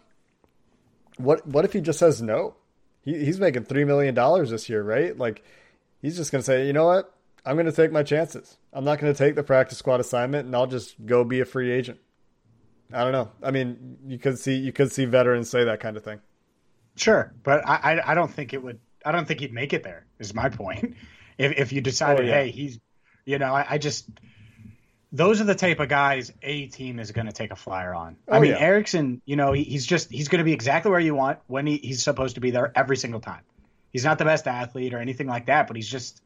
what 1.17 1.45
what 1.47 1.65
if 1.65 1.73
he 1.73 1.81
just 1.81 1.99
says 1.99 2.21
no? 2.21 2.55
He, 3.03 3.23
he's 3.25 3.39
making 3.39 3.63
three 3.65 3.83
million 3.85 4.13
dollars 4.15 4.49
this 4.49 4.69
year, 4.69 4.83
right? 4.83 5.17
Like 5.17 5.43
he's 6.01 6.15
just 6.17 6.31
going 6.31 6.41
to 6.41 6.45
say, 6.45 6.67
you 6.67 6.73
know 6.73 6.85
what? 6.85 7.13
I'm 7.45 7.55
going 7.55 7.65
to 7.65 7.71
take 7.71 7.91
my 7.91 8.03
chances. 8.03 8.57
I'm 8.73 8.83
not 8.83 8.99
going 8.99 9.13
to 9.13 9.17
take 9.17 9.35
the 9.35 9.43
practice 9.43 9.77
squad 9.77 9.99
assignment, 10.01 10.45
and 10.45 10.55
I'll 10.55 10.67
just 10.67 10.95
go 11.05 11.23
be 11.23 11.39
a 11.39 11.45
free 11.45 11.71
agent. 11.71 11.99
I 12.91 13.03
don't 13.03 13.13
know. 13.13 13.31
I 13.41 13.51
mean, 13.51 13.97
you 14.05 14.17
could 14.17 14.37
see 14.39 14.55
you 14.55 14.71
could 14.73 14.91
see 14.91 15.05
veterans 15.05 15.49
say 15.49 15.63
that 15.65 15.79
kind 15.79 15.97
of 15.97 16.03
thing. 16.03 16.19
Sure, 16.95 17.33
but 17.43 17.65
I 17.67 17.75
I, 17.99 18.11
I 18.11 18.15
don't 18.15 18.31
think 18.31 18.53
it 18.53 18.61
would. 18.63 18.79
I 19.05 19.11
don't 19.11 19.25
think 19.27 19.39
he'd 19.39 19.53
make 19.53 19.71
it 19.73 19.83
there. 19.83 20.05
Is 20.19 20.33
my 20.33 20.49
point. 20.49 20.95
If 21.37 21.51
if 21.55 21.71
you 21.71 21.81
decided, 21.81 22.25
Oh, 22.25 22.27
yeah. 22.27 22.33
hey, 22.41 22.49
he's, 22.49 22.79
you 23.23 23.37
know, 23.37 23.53
I, 23.53 23.63
I 23.73 23.77
just 23.77 24.09
those 25.11 25.39
are 25.39 25.45
the 25.45 25.55
type 25.55 25.79
of 25.79 25.87
guys 25.89 26.31
a 26.41 26.67
team 26.67 26.99
is 26.99 27.11
going 27.11 27.27
to 27.27 27.33
take 27.33 27.51
a 27.51 27.55
flyer 27.55 27.93
on. 27.93 28.17
I 28.29 28.37
Oh, 28.37 28.39
mean, 28.41 28.51
yeah. 28.51 28.59
Erickson, 28.59 29.21
you 29.25 29.35
know, 29.35 29.53
he, 29.53 29.63
he's 29.63 29.85
just 29.85 30.11
he's 30.11 30.27
going 30.27 30.39
to 30.39 30.43
be 30.43 30.53
exactly 30.53 30.91
where 30.91 30.99
you 30.99 31.15
want 31.15 31.39
when 31.47 31.65
he, 31.65 31.77
he's 31.77 32.03
supposed 32.03 32.35
to 32.35 32.41
be 32.41 32.51
there 32.51 32.71
every 32.75 32.97
single 32.97 33.19
time. 33.21 33.41
He's 33.93 34.03
not 34.03 34.17
the 34.17 34.25
best 34.25 34.47
athlete 34.47 34.93
or 34.93 34.99
anything 34.99 35.27
like 35.27 35.45
that, 35.45 35.67
but 35.67 35.75
he's 35.75 35.87
just 35.89 36.21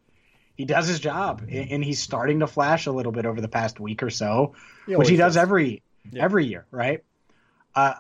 he 0.56 0.66
does 0.66 0.88
his 0.88 1.00
job, 1.00 1.44
and 1.50 1.72
and 1.72 1.84
he's 1.84 2.00
starting 2.00 2.40
to 2.40 2.48
flash 2.48 2.88
a 2.88 2.92
little 2.92 3.12
bit 3.12 3.26
over 3.26 3.40
the 3.40 3.48
past 3.48 3.80
week 3.80 4.02
or 4.04 4.10
so, 4.10 4.56
which 4.88 5.10
he 5.10 5.16
does 5.16 5.36
does. 5.36 5.38
every 5.38 5.84
every 6.16 6.46
year, 6.48 6.66
right? 6.72 7.04
Uh, 7.76 7.94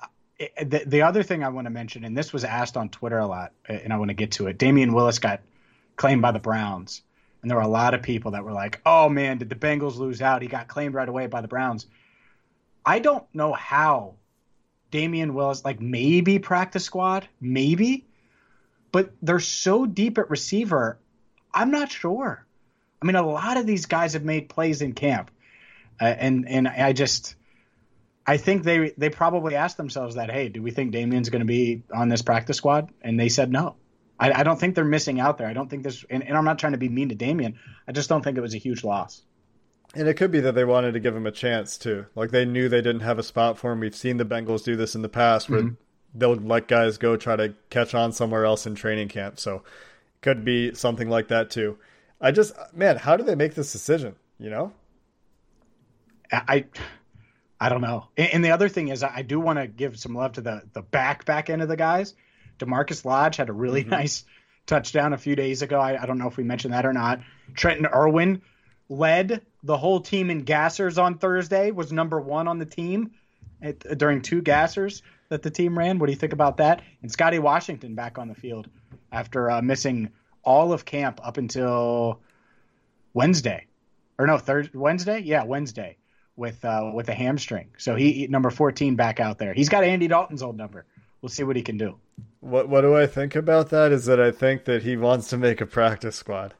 the, 0.59 0.83
the 0.85 1.01
other 1.03 1.21
thing 1.23 1.43
I 1.43 1.49
want 1.49 1.65
to 1.65 1.69
mention, 1.71 2.03
and 2.03 2.17
this 2.17 2.33
was 2.33 2.43
asked 2.43 2.75
on 2.75 2.89
Twitter 2.89 3.19
a 3.19 3.27
lot, 3.27 3.51
and 3.67 3.93
I 3.93 3.97
want 3.97 4.09
to 4.09 4.15
get 4.15 4.31
to 4.33 4.47
it. 4.47 4.57
Damion 4.57 4.93
Willis 4.93 5.19
got 5.19 5.41
claimed 5.95 6.23
by 6.23 6.31
the 6.31 6.39
Browns, 6.39 7.03
and 7.41 7.49
there 7.49 7.57
were 7.57 7.63
a 7.63 7.67
lot 7.67 7.93
of 7.93 8.01
people 8.01 8.31
that 8.31 8.43
were 8.43 8.51
like, 8.51 8.81
"Oh 8.85 9.09
man, 9.09 9.37
did 9.37 9.49
the 9.49 9.55
Bengals 9.55 9.97
lose 9.97 10.21
out? 10.21 10.41
He 10.41 10.47
got 10.47 10.67
claimed 10.67 10.93
right 10.93 11.09
away 11.09 11.27
by 11.27 11.41
the 11.41 11.47
Browns." 11.47 11.87
I 12.85 12.99
don't 12.99 13.25
know 13.33 13.53
how 13.53 14.15
Damion 14.91 15.33
Willis, 15.33 15.63
like 15.63 15.79
maybe 15.79 16.39
practice 16.39 16.83
squad, 16.83 17.27
maybe, 17.39 18.07
but 18.91 19.11
they're 19.21 19.39
so 19.39 19.85
deep 19.85 20.17
at 20.17 20.29
receiver. 20.29 20.99
I'm 21.53 21.71
not 21.71 21.91
sure. 21.91 22.45
I 23.01 23.05
mean, 23.05 23.15
a 23.15 23.25
lot 23.25 23.57
of 23.57 23.65
these 23.65 23.85
guys 23.85 24.13
have 24.13 24.23
made 24.23 24.49
plays 24.49 24.81
in 24.81 24.93
camp, 24.93 25.31
uh, 25.99 26.05
and 26.05 26.47
and 26.47 26.67
I 26.67 26.93
just. 26.93 27.35
I 28.23 28.37
think 28.37 28.63
they 28.63 28.91
they 28.97 29.09
probably 29.09 29.55
asked 29.55 29.77
themselves 29.77 30.15
that, 30.15 30.29
hey, 30.29 30.47
do 30.47 30.61
we 30.61 30.69
think 30.69 30.93
Damion's 30.93 31.29
going 31.29 31.39
to 31.39 31.45
be 31.45 31.81
on 31.91 32.07
this 32.07 32.21
practice 32.21 32.57
squad? 32.57 32.91
And 33.01 33.19
they 33.19 33.29
said 33.29 33.51
no. 33.51 33.75
I, 34.21 34.39
I 34.39 34.43
don't 34.43 34.59
think 34.59 34.75
they're 34.75 34.85
missing 34.85 35.19
out 35.19 35.37
there. 35.37 35.47
I 35.47 35.53
don't 35.53 35.69
think 35.69 35.83
this, 35.83 36.05
and, 36.09 36.23
and 36.23 36.37
I'm 36.37 36.45
not 36.45 36.59
trying 36.59 36.73
to 36.73 36.77
be 36.77 36.89
mean 36.89 37.09
to 37.09 37.15
Damion. 37.15 37.55
I 37.87 37.91
just 37.91 38.07
don't 38.07 38.23
think 38.23 38.37
it 38.37 38.41
was 38.41 38.53
a 38.53 38.59
huge 38.59 38.83
loss. 38.83 39.23
And 39.95 40.07
it 40.07 40.13
could 40.13 40.31
be 40.31 40.39
that 40.41 40.55
they 40.55 40.63
wanted 40.63 40.93
to 40.93 40.99
give 41.01 41.15
him 41.15 41.25
a 41.27 41.31
chance 41.31 41.77
too. 41.77 42.05
Like 42.15 42.31
they 42.31 42.45
knew 42.45 42.69
they 42.69 42.81
didn't 42.81 43.01
have 43.01 43.19
a 43.19 43.23
spot 43.23 43.57
for 43.57 43.71
him. 43.73 43.79
We've 43.81 43.95
seen 43.95 44.17
the 44.17 44.25
Bengals 44.25 44.63
do 44.63 44.75
this 44.77 44.95
in 44.95 45.01
the 45.01 45.09
past 45.09 45.49
where 45.49 45.63
Mhm. 45.63 45.77
they'll 46.13 46.35
let 46.35 46.67
guys 46.69 46.97
go 46.97 47.17
try 47.17 47.35
to 47.35 47.55
catch 47.69 47.93
on 47.93 48.13
somewhere 48.13 48.45
else 48.45 48.65
in 48.65 48.75
training 48.75 49.09
camp. 49.09 49.37
So 49.39 49.63
could 50.21 50.45
be 50.45 50.73
something 50.75 51.09
like 51.09 51.27
that 51.29 51.49
too. 51.49 51.77
I 52.21 52.31
just 52.31 52.53
man, 52.73 52.97
how 52.97 53.17
do 53.17 53.23
they 53.23 53.35
make 53.35 53.55
this 53.55 53.71
decision? 53.73 54.15
You 54.39 54.51
know? 54.51 54.73
I 56.31 56.65
I 57.59 57.69
don't 57.69 57.81
know. 57.81 58.07
And, 58.17 58.33
and 58.35 58.45
the 58.45 58.51
other 58.51 58.69
thing 58.69 58.87
is, 58.87 59.03
I 59.03 59.21
do 59.23 59.39
want 59.39 59.59
to 59.59 59.67
give 59.67 59.99
some 59.99 60.15
love 60.15 60.33
to 60.33 60.41
the 60.41 60.61
the 60.73 60.81
back 60.81 61.25
back 61.25 61.49
end 61.49 61.61
of 61.61 61.67
the 61.67 61.75
guys. 61.75 62.13
Demarcus 62.61 63.03
Lodge 63.03 63.35
had 63.35 63.49
a 63.49 63.53
really 63.53 63.83
nice 63.83 64.23
touchdown 64.65 65.13
a 65.13 65.17
few 65.17 65.35
days 65.35 65.61
ago. 65.61 65.79
I, 65.79 66.01
I 66.01 66.05
don't 66.05 66.17
know 66.17 66.27
if 66.27 66.37
we 66.37 66.43
mentioned 66.43 66.73
that 66.73 66.85
or 66.85 66.93
not. 66.93 67.19
Trenton 67.55 67.87
Irwin 67.87 68.41
led 68.87 69.41
the 69.63 69.77
whole 69.77 69.99
team 70.01 70.29
in 70.29 70.45
gassers 70.45 71.01
on 71.01 71.17
Thursday. 71.17 71.71
Was 71.71 71.91
number 71.91 72.19
one 72.21 72.47
on 72.47 72.59
the 72.59 72.65
team 72.65 73.11
at, 73.61 73.79
during 73.97 74.21
two 74.21 74.41
gassers 74.41 75.01
that 75.29 75.41
the 75.41 75.49
team 75.49 75.77
ran. 75.77 75.99
What 75.99 76.07
do 76.07 76.11
you 76.11 76.17
think 76.17 76.33
about 76.33 76.57
that? 76.57 76.81
And 77.01 77.11
Scotty 77.11 77.39
Washington 77.39 77.95
back 77.95 78.17
on 78.17 78.27
the 78.27 78.35
field 78.35 78.67
after 79.11 79.49
uh, 79.49 79.61
missing 79.61 80.11
all 80.43 80.73
of 80.73 80.85
camp 80.85 81.19
up 81.23 81.37
until 81.37 82.21
Wednesday, 83.13 83.67
or 84.17 84.27
no 84.27 84.37
Thursday, 84.37 84.77
Wednesday, 84.77 85.19
yeah, 85.19 85.43
Wednesday 85.43 85.97
with 86.35 86.63
uh, 86.65 86.91
with 86.93 87.09
a 87.09 87.13
hamstring. 87.13 87.71
So 87.77 87.95
he 87.95 88.11
he- 88.13 88.27
number 88.27 88.49
fourteen 88.49 88.95
back 88.95 89.19
out 89.19 89.37
there. 89.37 89.53
He's 89.53 89.69
got 89.69 89.83
Andy 89.83 90.07
Dalton's 90.07 90.41
old 90.41 90.57
number. 90.57 90.85
We'll 91.21 91.29
see 91.29 91.43
what 91.43 91.55
he 91.55 91.61
can 91.61 91.77
do. 91.77 91.97
What 92.39 92.67
what 92.69 92.81
do 92.81 92.95
I 92.95 93.05
think 93.07 93.35
about 93.35 93.69
that 93.69 93.91
is 93.91 94.05
that 94.05 94.19
I 94.19 94.31
think 94.31 94.65
that 94.65 94.83
he 94.83 94.97
wants 94.97 95.27
to 95.29 95.37
make 95.37 95.61
a 95.61 95.65
practice 95.65 96.15
squad. 96.15 96.53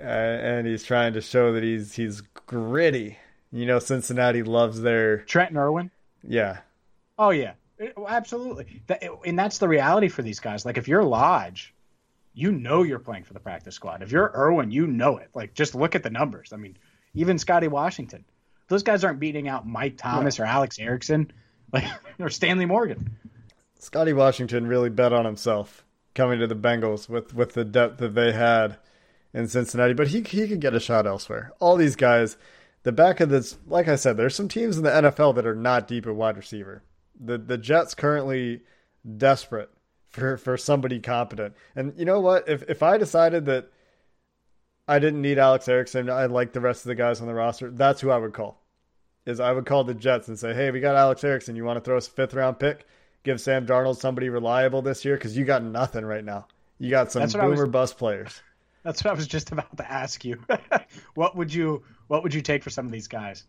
Uh, 0.00 0.04
and 0.04 0.66
he's 0.66 0.84
trying 0.84 1.12
to 1.14 1.20
show 1.20 1.52
that 1.52 1.62
he's 1.64 1.94
he's 1.94 2.20
gritty. 2.46 3.18
You 3.50 3.66
know, 3.66 3.78
Cincinnati 3.78 4.42
loves 4.42 4.80
their 4.82 5.18
Trenton 5.22 5.56
Irwin. 5.56 5.90
yeah. 6.22 6.58
Oh 7.18 7.30
yeah, 7.30 7.54
Eh, 7.80 7.88
absolutely. 8.06 8.82
That, 8.86 9.02
and 9.26 9.36
that's 9.36 9.58
the 9.58 9.66
reality 9.66 10.06
for 10.06 10.22
these 10.22 10.38
guys. 10.38 10.64
Like 10.64 10.78
if 10.78 10.86
you're 10.86 11.02
Lodge, 11.02 11.74
you 12.32 12.52
know 12.52 12.84
you're 12.84 13.00
playing 13.00 13.24
for 13.24 13.34
the 13.34 13.40
practice 13.40 13.74
squad. 13.74 14.02
If 14.04 14.12
you're 14.12 14.30
Irwin, 14.36 14.70
you 14.70 14.86
know 14.86 15.16
it. 15.16 15.30
Like 15.34 15.54
just 15.54 15.74
look 15.74 15.96
at 15.96 16.04
the 16.04 16.10
numbers. 16.10 16.52
I 16.52 16.56
mean, 16.58 16.76
even 17.14 17.38
Scotty 17.38 17.66
Washington. 17.66 18.24
Those 18.68 18.84
guys 18.84 19.02
aren't 19.02 19.18
beating 19.18 19.48
out 19.48 19.66
Mike 19.66 19.96
Thomas 19.96 20.38
or 20.38 20.44
Alex 20.44 20.78
Erickson, 20.78 21.32
like 21.72 21.86
or 22.20 22.28
Stanley 22.30 22.66
Morgan. 22.66 23.16
Scotty 23.78 24.12
Washington 24.12 24.66
really 24.66 24.90
bet 24.90 25.12
on 25.12 25.24
himself 25.24 25.84
coming 26.14 26.40
to 26.40 26.46
the 26.46 26.56
Bengals 26.56 27.08
with, 27.08 27.34
with 27.34 27.54
the 27.54 27.64
depth 27.64 27.98
that 27.98 28.14
they 28.14 28.32
had 28.32 28.76
in 29.32 29.46
Cincinnati, 29.48 29.94
but 29.94 30.08
he 30.08 30.22
he 30.22 30.48
could 30.48 30.60
get 30.60 30.74
a 30.74 30.80
shot 30.80 31.06
elsewhere. 31.06 31.52
All 31.60 31.76
these 31.76 31.96
guys, 31.96 32.36
the 32.82 32.92
back 32.92 33.20
of 33.20 33.28
this, 33.28 33.58
like 33.66 33.88
I 33.88 33.96
said, 33.96 34.16
there's 34.16 34.34
some 34.34 34.48
teams 34.48 34.76
in 34.78 34.84
the 34.84 34.90
NFL 34.90 35.34
that 35.36 35.46
are 35.46 35.54
not 35.54 35.86
deep 35.86 36.06
at 36.06 36.14
wide 36.14 36.36
receiver. 36.36 36.82
The 37.18 37.38
the 37.38 37.58
Jets 37.58 37.94
currently 37.94 38.62
desperate 39.16 39.70
for 40.08 40.36
for 40.36 40.56
somebody 40.56 40.98
competent. 40.98 41.54
And 41.76 41.92
you 41.96 42.04
know 42.04 42.20
what? 42.20 42.48
If 42.48 42.68
if 42.68 42.82
I 42.82 42.96
decided 42.96 43.44
that 43.46 43.70
I 44.86 44.98
didn't 44.98 45.22
need 45.22 45.38
Alex 45.38 45.68
Erickson, 45.68 46.08
I 46.08 46.26
like 46.26 46.52
the 46.52 46.60
rest 46.60 46.84
of 46.84 46.88
the 46.88 46.94
guys 46.94 47.20
on 47.20 47.26
the 47.26 47.34
roster, 47.34 47.70
that's 47.70 48.00
who 48.00 48.10
I 48.10 48.16
would 48.16 48.32
call. 48.32 48.62
Is 49.26 49.40
I 49.40 49.52
would 49.52 49.66
call 49.66 49.84
the 49.84 49.94
Jets 49.94 50.28
and 50.28 50.38
say, 50.38 50.54
"Hey, 50.54 50.70
we 50.70 50.80
got 50.80 50.96
Alex 50.96 51.22
Erickson. 51.22 51.54
You 51.54 51.64
want 51.64 51.76
to 51.76 51.82
throw 51.82 51.98
us 51.98 52.08
a 52.08 52.10
fifth 52.10 52.32
round 52.32 52.58
pick? 52.58 52.86
Give 53.24 53.40
Sam 53.40 53.66
Darnold 53.66 53.96
somebody 53.96 54.28
reliable 54.28 54.82
this 54.82 55.04
year 55.04 55.16
because 55.16 55.36
you 55.36 55.44
got 55.44 55.62
nothing 55.62 56.04
right 56.04 56.24
now. 56.24 56.46
You 56.78 56.90
got 56.90 57.12
some 57.12 57.20
That's 57.20 57.34
what 57.34 57.42
I 57.42 57.46
was- 57.46 57.58
boomer 57.58 57.70
bust 57.70 57.98
players. 57.98 58.40
That's 58.84 59.04
what 59.04 59.10
I 59.10 59.14
was 59.14 59.26
just 59.26 59.52
about 59.52 59.76
to 59.76 59.90
ask 59.90 60.24
you. 60.24 60.40
what 61.14 61.36
would 61.36 61.52
you 61.52 61.82
what 62.06 62.22
would 62.22 62.32
you 62.32 62.40
take 62.40 62.62
for 62.62 62.70
some 62.70 62.86
of 62.86 62.92
these 62.92 63.08
guys? 63.08 63.44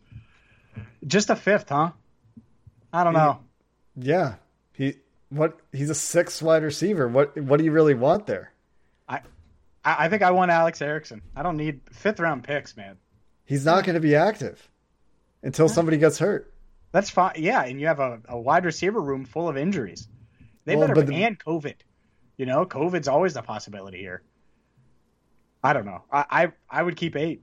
Just 1.06 1.30
a 1.30 1.36
fifth, 1.36 1.68
huh? 1.68 1.92
I 2.92 3.04
don't 3.04 3.14
know. 3.14 3.38
Yeah, 3.96 4.34
he 4.72 4.96
what? 5.30 5.58
He's 5.72 5.88
a 5.88 5.94
six 5.94 6.42
wide 6.42 6.62
receiver. 6.62 7.08
What 7.08 7.36
what 7.40 7.58
do 7.58 7.64
you 7.64 7.72
really 7.72 7.94
want 7.94 8.26
there? 8.26 8.52
I 9.08 9.20
I 9.84 10.06
I 10.06 10.08
think 10.08 10.22
I 10.22 10.32
want 10.32 10.50
Alex 10.50 10.82
Erickson. 10.82 11.22
I 11.34 11.42
don't 11.42 11.56
need 11.56 11.80
fifth 11.92 12.20
round 12.20 12.44
picks, 12.44 12.76
man. 12.76 12.96
He's 13.44 13.64
not 13.64 13.84
going 13.84 13.94
to 13.94 14.00
be 14.00 14.16
active 14.16 14.68
until 15.42 15.68
somebody 15.68 15.96
gets 15.96 16.18
hurt. 16.18 16.52
That's 16.92 17.10
fine. 17.10 17.34
Yeah, 17.36 17.62
and 17.64 17.80
you 17.80 17.86
have 17.86 18.00
a, 18.00 18.20
a 18.28 18.38
wide 18.38 18.64
receiver 18.64 19.00
room 19.00 19.24
full 19.24 19.48
of 19.48 19.56
injuries. 19.56 20.08
They 20.64 20.76
Well, 20.76 20.88
better 20.88 21.02
the- 21.02 21.14
and 21.24 21.38
COVID. 21.38 21.74
You 22.36 22.46
know, 22.46 22.64
COVID's 22.64 23.06
always 23.08 23.36
a 23.36 23.42
possibility 23.42 23.98
here. 23.98 24.22
I 25.62 25.72
don't 25.72 25.84
know. 25.84 26.02
I 26.10 26.24
I, 26.30 26.52
I 26.70 26.82
would 26.82 26.96
keep 26.96 27.16
eight. 27.16 27.42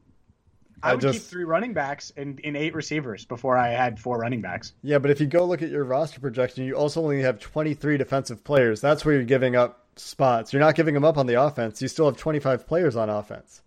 I, 0.81 0.89
I 0.89 0.93
would 0.93 1.01
keep 1.03 1.13
just- 1.13 1.29
three 1.29 1.43
running 1.43 1.73
backs 1.73 2.11
and, 2.17 2.39
and 2.43 2.57
eight 2.57 2.75
receivers 2.75 3.25
before 3.25 3.57
I 3.57 3.69
had 3.69 3.99
four 3.99 4.17
running 4.19 4.41
backs. 4.41 4.73
Yeah, 4.81 4.97
but 4.99 5.11
if 5.11 5.19
you 5.19 5.27
go 5.27 5.45
look 5.45 5.61
at 5.61 5.69
your 5.69 5.83
roster 5.83 6.19
projection, 6.19 6.65
you 6.65 6.75
also 6.75 7.01
only 7.01 7.21
have 7.21 7.39
23 7.39 7.97
defensive 7.97 8.43
players. 8.43 8.81
That's 8.81 9.05
where 9.05 9.15
you're 9.15 9.23
giving 9.23 9.55
up 9.55 9.85
spots. 9.95 10.51
You're 10.53 10.59
not 10.59 10.75
giving 10.75 10.93
them 10.93 11.03
up 11.05 11.17
on 11.17 11.25
the 11.25 11.41
offense. 11.41 11.81
You 11.81 11.87
still 11.87 12.05
have 12.05 12.17
25 12.17 12.67
players 12.67 12.95
on 12.95 13.09
offense. 13.09 13.61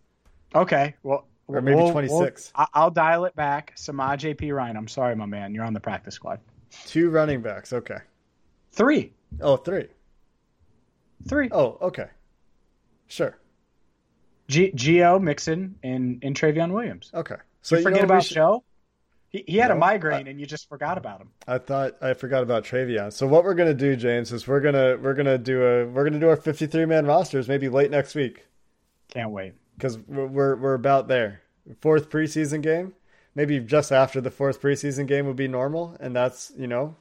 Okay, 0.54 0.94
well, 1.02 1.26
Or 1.56 1.60
maybe 1.62 1.76
we'll- 1.76 1.92
26. 1.92 2.52
we'll- 2.56 2.66
I- 2.72 2.78
I'll 2.80 2.90
dial 2.90 3.24
it 3.24 3.34
back. 3.36 3.74
Samaje 3.76 4.34
Perine. 4.36 4.76
I'm 4.76 4.88
sorry, 4.88 5.14
my 5.16 5.26
man. 5.26 5.54
You're 5.54 5.64
on 5.64 5.72
the 5.74 5.80
practice 5.80 6.14
squad. 6.14 6.40
Two 6.86 7.10
running 7.10 7.42
backs. 7.42 7.72
Okay. 7.72 7.98
Three, 8.72 9.12
Oh, 9.40 9.56
three. 9.56 9.88
three. 11.28 11.48
Oh, 11.52 11.78
okay. 11.82 12.06
Sure. 13.08 13.36
G- 14.48 14.72
Gio 14.72 15.20
Mixon 15.20 15.76
and 15.82 16.22
and 16.24 16.34
Trayveon 16.36 16.72
Williams. 16.72 17.10
Okay. 17.14 17.36
So 17.62 17.76
you 17.76 17.80
you 17.80 17.84
know 17.84 17.90
forget 17.90 18.04
about 18.04 18.24
should- 18.24 18.34
Joe. 18.34 18.64
He, 19.28 19.44
he 19.46 19.56
had 19.58 19.70
a 19.70 19.74
No, 19.74 19.80
migraine 19.80 20.26
and 20.26 20.40
you 20.40 20.46
just 20.46 20.68
forgot 20.68 20.98
about 20.98 21.20
him. 21.20 21.28
I 21.46 21.58
thought 21.58 21.96
I 22.02 22.14
forgot 22.14 22.42
about 22.42 22.64
Travion. 22.64 23.12
So 23.12 23.28
what 23.28 23.44
we're 23.44 23.54
gonna 23.54 23.74
do, 23.74 23.94
James, 23.94 24.32
is 24.32 24.48
we're 24.48 24.60
gonna 24.60 24.96
we're 25.00 25.14
gonna 25.14 25.38
do 25.38 25.62
a 25.62 25.86
we're 25.86 26.02
gonna 26.02 26.18
do 26.18 26.28
our 26.28 26.36
53 26.36 26.84
man 26.86 27.06
rosters 27.06 27.46
maybe 27.48 27.68
late 27.68 27.90
next 27.92 28.14
week 28.16 28.44
Can't 29.08 29.30
wait. 29.30 29.54
Because 29.80 29.98
we're, 30.06 30.56
we're 30.56 30.74
about 30.74 31.08
there. 31.08 31.40
Fourth 31.80 32.10
preseason 32.10 32.60
game, 32.60 32.92
maybe 33.34 33.58
just 33.60 33.90
after 33.90 34.20
the 34.20 34.30
fourth 34.30 34.60
preseason 34.60 35.06
game 35.06 35.26
would 35.26 35.36
be 35.36 35.48
normal, 35.48 35.96
and 35.98 36.14
that's 36.14 36.52
you 36.54 36.66
know 36.66 36.96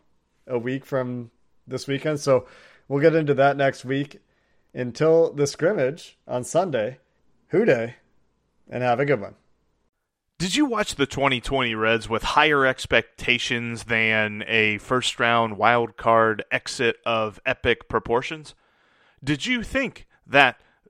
a 0.48 0.58
week 0.58 0.86
from 0.86 1.30
this 1.68 1.88
weekend. 1.88 2.22
So 2.22 2.48
we'll 2.88 3.02
get 3.02 3.16
into 3.16 3.34
that 3.34 3.58
next 3.58 3.84
week. 3.84 4.22
Until 4.74 5.34
the 5.34 5.48
scrimmage 5.48 6.18
on 6.28 6.44
Sunday, 6.44 7.00
Who 7.48 7.66
Dey, 7.66 7.96
and 8.70 8.84
have 8.84 9.00
a 9.00 9.06
good 9.06 9.20
one. 9.20 9.36
Did 10.38 10.56
you 10.56 10.66
watch 10.66 10.96
the 10.96 11.06
2020 11.06 11.76
Reds 11.76 12.08
with 12.08 12.24
higher 12.24 12.66
expectations 12.66 13.86
than 13.86 14.46
a 14.48 14.78
first 14.78 15.20
round 15.20 15.58
wild 15.58 15.98
card 15.98 16.46
exit 16.50 16.96
of 17.06 17.42
epic 17.46 17.90
proportions? 17.90 18.56
Did 19.22 19.46
you 19.46 19.64
think 19.64 20.08
that 20.26 20.62